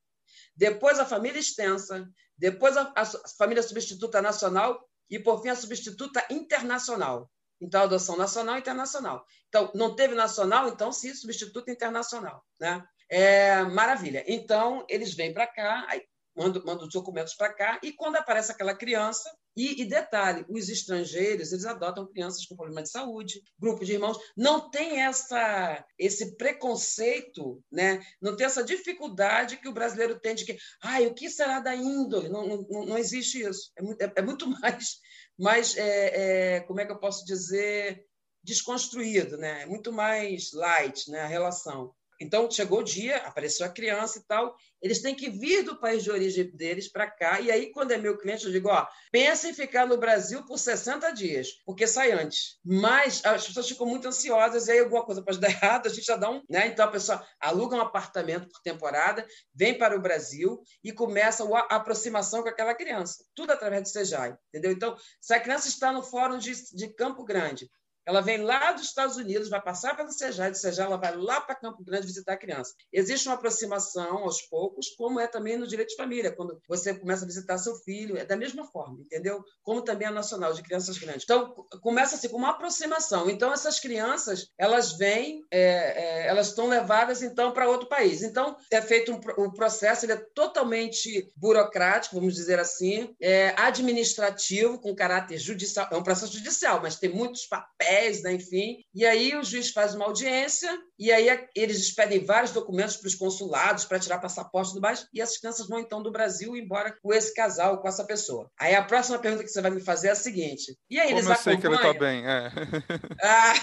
[0.57, 2.09] depois a família extensa,
[2.39, 3.05] depois a, a
[3.37, 4.81] família substituta nacional
[5.11, 7.31] e, por fim, a substituta internacional.
[7.61, 9.25] Então, adoção nacional e internacional.
[9.49, 12.45] Então, não teve nacional, então sim, substituta internacional.
[12.61, 12.85] Né?
[13.11, 14.23] É, maravilha.
[14.29, 16.03] Então, eles vêm para cá, aí
[16.37, 19.29] manda, manda os documentos para cá, e quando aparece aquela criança,
[19.59, 24.17] e, e, detalhe, os estrangeiros, eles adotam crianças com problema de saúde, grupo de irmãos,
[24.37, 28.01] não tem essa, esse preconceito, né?
[28.23, 31.75] não tem essa dificuldade que o brasileiro tem de que, ai, o que será da
[31.75, 32.29] índole?
[32.29, 33.73] Não, não, não existe isso.
[33.77, 35.01] É muito, é, é muito mais,
[35.37, 38.07] mais é, é, como é que eu posso dizer,
[38.45, 39.63] desconstruído, né?
[39.63, 41.23] É muito mais light né?
[41.23, 41.93] a relação.
[42.21, 46.03] Então, chegou o dia, apareceu a criança e tal, eles têm que vir do país
[46.03, 49.49] de origem deles para cá, e aí, quando é meu cliente, eu digo, ó, pensa
[49.49, 52.59] em ficar no Brasil por 60 dias, porque sai antes.
[52.65, 56.07] Mas as pessoas ficam muito ansiosas, e aí alguma coisa pode dar errado, a gente
[56.07, 56.43] já dá um...
[56.49, 56.67] Né?
[56.69, 61.77] Então, a pessoa aluga um apartamento por temporada, vem para o Brasil e começa a
[61.77, 63.25] aproximação com aquela criança.
[63.35, 64.73] Tudo através do Sejai, entendeu?
[64.73, 67.69] Então, se a criança está no fórum de, de Campo Grande,
[68.09, 71.43] ela vem lá dos Estados Unidos, vai passar pelo Sejai, do Sejai ela vai lá
[71.43, 72.73] para Campo Grande visitar a criança.
[72.91, 77.25] Existe uma aproximação aos poucos, como é também no direito de família, quando você começa
[77.25, 79.45] a visitar seu filho, é da mesma forma, entendeu?
[79.63, 81.25] Como também a nacional de crianças grandes.
[81.25, 83.29] Então, começa assim com uma aproximação.
[83.29, 88.23] Então, essas crianças, elas vêm, é, é, elas estão levadas então para outro país.
[88.23, 94.81] Então, é feito um, o processo, ele é totalmente burocrático, vamos dizer assim, é administrativo,
[94.81, 95.87] com caráter judicial.
[95.93, 98.79] É um processo judicial, mas tem muitos papéis né, enfim.
[98.95, 103.15] E aí o juiz faz uma audiência e aí eles pedem vários documentos para os
[103.15, 107.13] consulados para tirar passaporte do mais e essas crianças vão então do Brasil embora com
[107.13, 108.51] esse casal, com essa pessoa.
[108.59, 111.19] Aí a próxima pergunta que você vai me fazer é a seguinte: e aí Como
[111.19, 112.51] eles eu sei que ele está bem, é.
[113.23, 113.55] ah,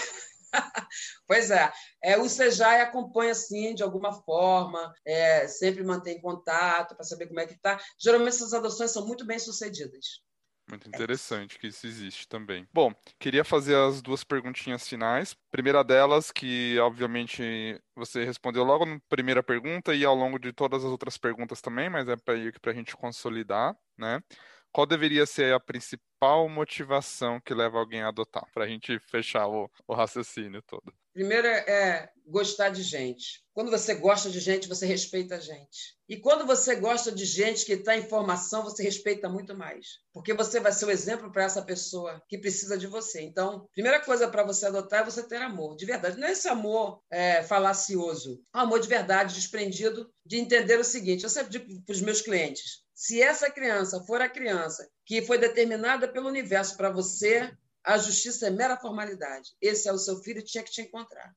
[1.26, 1.72] pois é,
[2.02, 7.40] é, o Sejai acompanha sim, de alguma forma, é, sempre mantém contato para saber como
[7.40, 7.78] é que está.
[7.98, 10.20] Geralmente essas adoções são muito bem sucedidas.
[10.68, 12.66] Muito interessante que isso existe também.
[12.72, 15.34] Bom, queria fazer as duas perguntinhas finais.
[15.50, 20.84] Primeira delas, que obviamente você respondeu logo na primeira pergunta e ao longo de todas
[20.84, 24.20] as outras perguntas também, mas é para a gente consolidar, né?
[24.72, 28.44] Qual deveria ser a principal motivação que leva alguém a adotar?
[28.52, 30.92] Para a gente fechar o, o raciocínio todo.
[31.16, 33.42] Primeiro é gostar de gente.
[33.54, 35.96] Quando você gosta de gente, você respeita a gente.
[36.06, 39.86] E quando você gosta de gente que está em formação, você respeita muito mais.
[40.12, 43.22] Porque você vai ser o exemplo para essa pessoa que precisa de você.
[43.22, 46.20] Então, primeira coisa para você adotar é você ter amor, de verdade.
[46.20, 48.38] Não é esse amor é, falacioso.
[48.54, 52.02] É um amor de verdade, desprendido, de entender o seguinte: eu sempre digo para os
[52.02, 57.50] meus clientes: se essa criança for a criança que foi determinada pelo universo para você,
[57.86, 59.54] a justiça é mera formalidade.
[59.60, 61.32] Esse é o seu filho, tinha que te encontrar.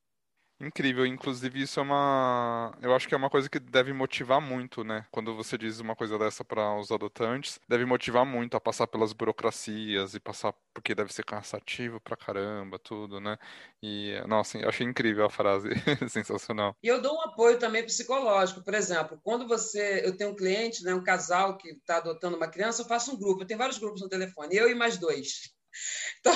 [0.62, 4.84] Incrível, inclusive isso é uma, eu acho que é uma coisa que deve motivar muito,
[4.84, 5.06] né?
[5.10, 9.14] Quando você diz uma coisa dessa para os adotantes, deve motivar muito a passar pelas
[9.14, 13.38] burocracias e passar porque deve ser cansativo pra caramba, tudo, né?
[13.82, 15.70] E nossa, eu achei incrível a frase,
[16.10, 16.76] sensacional.
[16.82, 20.84] E eu dou um apoio também psicológico, por exemplo, quando você, eu tenho um cliente,
[20.84, 23.78] né, um casal que está adotando uma criança, eu faço um grupo, eu tenho vários
[23.78, 25.58] grupos no telefone, eu e mais dois.
[26.20, 26.34] Então,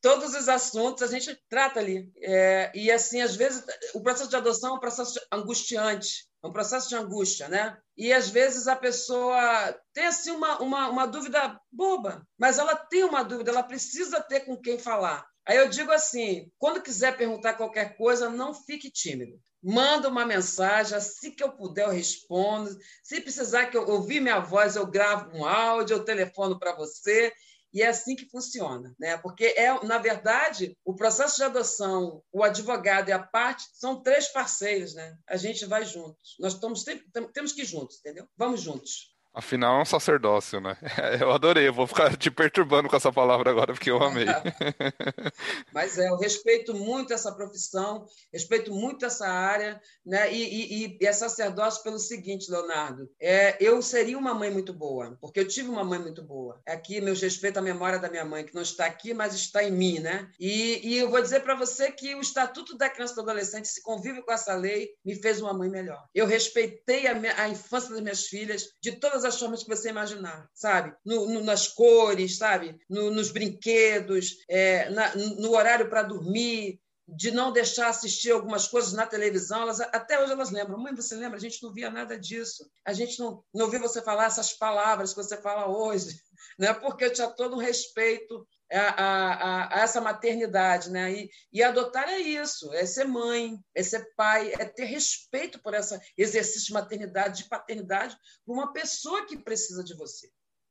[0.00, 2.10] todos os assuntos a gente trata ali.
[2.18, 3.64] É, e, assim, às vezes,
[3.94, 7.76] o processo de adoção é um processo angustiante, é um processo de angústia, né?
[7.96, 13.04] E, às vezes, a pessoa tem, assim, uma, uma, uma dúvida boba, mas ela tem
[13.04, 15.26] uma dúvida, ela precisa ter com quem falar.
[15.46, 19.38] Aí eu digo assim: quando quiser perguntar qualquer coisa, não fique tímido.
[19.62, 22.76] Manda uma mensagem, assim que eu puder, eu respondo.
[23.02, 27.32] Se precisar que eu ouvir minha voz, eu gravo um áudio, eu telefono para você.
[27.72, 29.16] E é assim que funciona, né?
[29.18, 34.28] Porque é, na verdade, o processo de adoção, o advogado e a parte são três
[34.28, 35.16] parceiros, né?
[35.28, 36.36] A gente vai juntos.
[36.38, 36.84] Nós estamos
[37.32, 38.28] temos que ir juntos, entendeu?
[38.36, 39.15] Vamos juntos.
[39.36, 40.78] Afinal, é um sacerdócio, né?
[41.20, 44.24] Eu adorei, eu vou ficar te perturbando com essa palavra agora, porque eu amei.
[45.74, 50.32] Mas é, eu respeito muito essa profissão, respeito muito essa área, né?
[50.32, 55.18] E, e, e é sacerdócio pelo seguinte, Leonardo: é, eu seria uma mãe muito boa,
[55.20, 56.58] porque eu tive uma mãe muito boa.
[56.66, 59.70] Aqui, meus respeitos à memória da minha mãe, que não está aqui, mas está em
[59.70, 60.30] mim, né?
[60.40, 63.68] E, e eu vou dizer para você que o Estatuto da Criança e do Adolescente,
[63.68, 66.02] se convive com essa lei, me fez uma mãe melhor.
[66.14, 69.90] Eu respeitei a, minha, a infância das minhas filhas de todas as formas que você
[69.90, 70.94] imaginar, sabe?
[71.04, 72.78] No, no, nas cores, sabe?
[72.88, 78.92] No, nos brinquedos, é, na, no horário para dormir, de não deixar assistir algumas coisas
[78.92, 79.62] na televisão.
[79.62, 80.78] Elas, até hoje elas lembram.
[80.78, 81.36] Mãe, você lembra?
[81.36, 82.68] A gente não via nada disso.
[82.84, 86.20] A gente não, não ouviu você falar essas palavras que você fala hoje.
[86.58, 86.72] Né?
[86.72, 91.12] Porque eu tinha todo um respeito a, a, a, essa maternidade, né?
[91.12, 95.74] E, e, adotar é isso, é ser mãe, é ser pai, é ter respeito por
[95.74, 100.28] esse exercício de maternidade, de paternidade, por uma pessoa que precisa de você.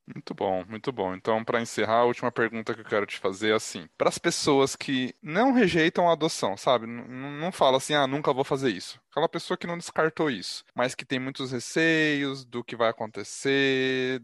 [0.08, 1.16] Muito bom, muito bom.
[1.16, 4.20] Então, para encerrar, a última pergunta que eu quero te fazer é assim: para as
[4.20, 6.86] pessoas que não rejeitam a adoção, sabe?
[6.86, 9.02] Não, não fala assim, ah, nunca vou fazer isso.
[9.10, 14.22] Aquela pessoa que não descartou isso, mas que tem muitos receios do que vai acontecer,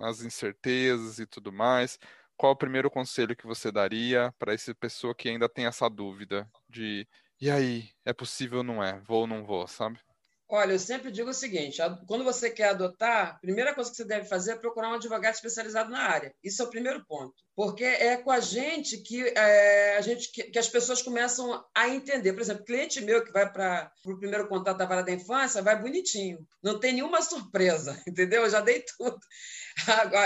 [0.00, 2.00] as incertezas e tudo mais
[2.42, 6.50] qual o primeiro conselho que você daria para essa pessoa que ainda tem essa dúvida
[6.68, 7.06] de
[7.40, 9.00] e aí, é possível ou não é?
[9.00, 10.00] Vou ou não vou, sabe?
[10.48, 14.04] Olha, eu sempre digo o seguinte: quando você quer adotar, a primeira coisa que você
[14.04, 16.34] deve fazer é procurar um advogado especializado na área.
[16.42, 17.34] Isso é o primeiro ponto.
[17.54, 21.88] Porque é com a gente que, é, a gente, que, que, as pessoas começam a
[21.88, 22.32] entender.
[22.32, 25.78] Por exemplo, cliente meu que vai para o primeiro contato da vara da infância, vai
[25.80, 26.46] bonitinho.
[26.62, 28.42] Não tem nenhuma surpresa, entendeu?
[28.42, 29.18] Eu já dei tudo.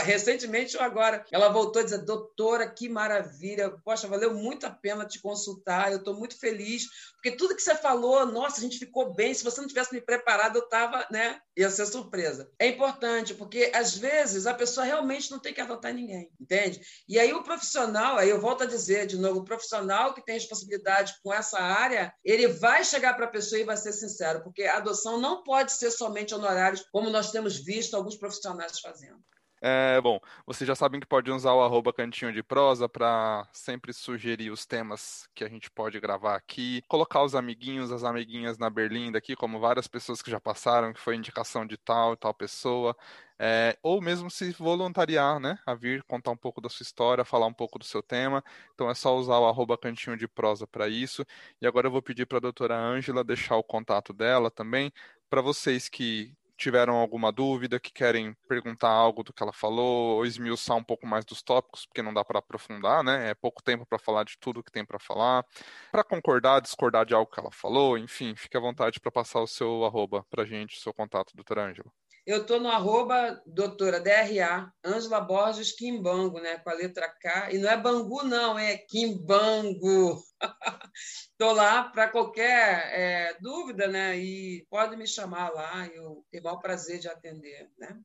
[0.05, 5.21] Recentemente, agora, ela voltou a dizer: Doutora, que maravilha, poxa, valeu muito a pena te
[5.21, 9.35] consultar, eu estou muito feliz, porque tudo que você falou, nossa, a gente ficou bem.
[9.35, 11.41] Se você não tivesse me preparado, eu estava, né?
[11.57, 12.51] Ia ser surpresa.
[12.59, 16.81] É importante, porque às vezes a pessoa realmente não tem que adotar ninguém, entende?
[17.09, 20.35] E aí o profissional, aí eu volto a dizer de novo, o profissional que tem
[20.35, 24.65] responsabilidade com essa área, ele vai chegar para a pessoa e vai ser sincero, porque
[24.65, 29.23] a adoção não pode ser somente honorários, como nós temos visto alguns profissionais fazendo.
[29.69, 33.93] É, bom, vocês já sabem que pode usar o arroba cantinho de prosa para sempre
[33.93, 38.71] sugerir os temas que a gente pode gravar aqui, colocar os amiguinhos, as amiguinhas na
[38.71, 42.97] berlinda aqui, como várias pessoas que já passaram, que foi indicação de tal tal pessoa,
[43.41, 47.47] é, ou mesmo se voluntariar, né, a vir contar um pouco da sua história, falar
[47.47, 48.45] um pouco do seu tema.
[48.73, 51.27] Então é só usar o arroba cantinho de prosa para isso.
[51.61, 54.93] E agora eu vou pedir para a doutora Ângela deixar o contato dela também,
[55.29, 60.27] para vocês que tiveram alguma dúvida, que querem perguntar algo do que ela falou, ou
[60.27, 63.31] esmiuçar um pouco mais dos tópicos, porque não dá para aprofundar, né?
[63.31, 65.45] É pouco tempo para falar de tudo que tem para falar.
[65.93, 69.47] Para concordar, discordar de algo que ela falou, enfim, fique à vontade para passar o
[69.47, 71.91] seu arroba para gente, o seu contato, doutora Ângela.
[72.27, 76.59] Eu estou no arroba doutora DRA, Ângela Borges Quimbango, né?
[76.59, 77.53] Com a letra K.
[77.53, 80.21] E não é Bangu, não, é Quimbango.
[81.31, 84.19] Estou lá para qualquer é, dúvida, né?
[84.19, 87.97] E pode me chamar lá, eu tenho o maior prazer de atender, né?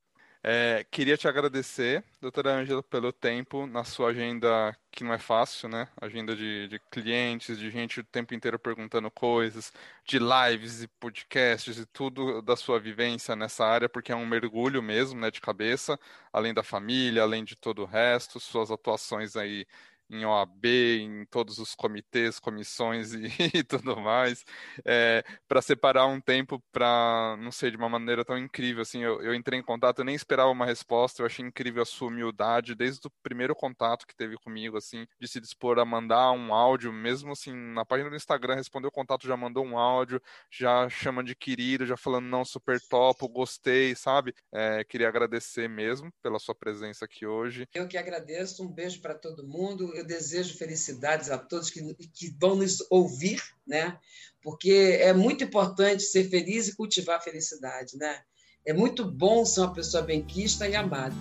[0.43, 5.69] É, queria te agradecer, doutora Ângela, pelo tempo na sua agenda que não é fácil,
[5.69, 5.87] né?
[6.01, 9.71] Agenda de, de, clientes, de gente o tempo inteiro perguntando coisas,
[10.03, 14.81] de lives e podcasts e tudo da sua vivência nessa área, porque é um mergulho
[14.81, 15.99] mesmo, né, de cabeça,
[16.33, 19.67] além da família, além de todo o resto, suas atuações aí
[20.11, 24.43] em OAB, em todos os comitês, comissões e, e tudo mais,
[24.85, 29.21] é, para separar um tempo para, não sei, de uma maneira tão incrível, assim, eu,
[29.21, 32.75] eu, entrei em contato, eu nem esperava uma resposta, eu achei incrível a sua humildade,
[32.75, 36.91] desde o primeiro contato que teve comigo, assim, de se dispor a mandar um áudio,
[36.91, 41.23] mesmo assim, na página do Instagram, respondeu o contato, já mandou um áudio, já chama
[41.23, 44.35] de querido, já falando, não, super top, gostei, sabe?
[44.51, 47.67] É, queria agradecer mesmo pela sua presença aqui hoje.
[47.73, 52.35] Eu que agradeço, um beijo para todo mundo, eu desejo felicidades a todos que, que
[52.39, 53.97] vão nos ouvir, né?
[54.41, 58.21] Porque é muito importante ser feliz e cultivar a felicidade, né?
[58.65, 61.15] É muito bom ser uma pessoa benquista e amada.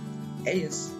[0.44, 0.99] É isso.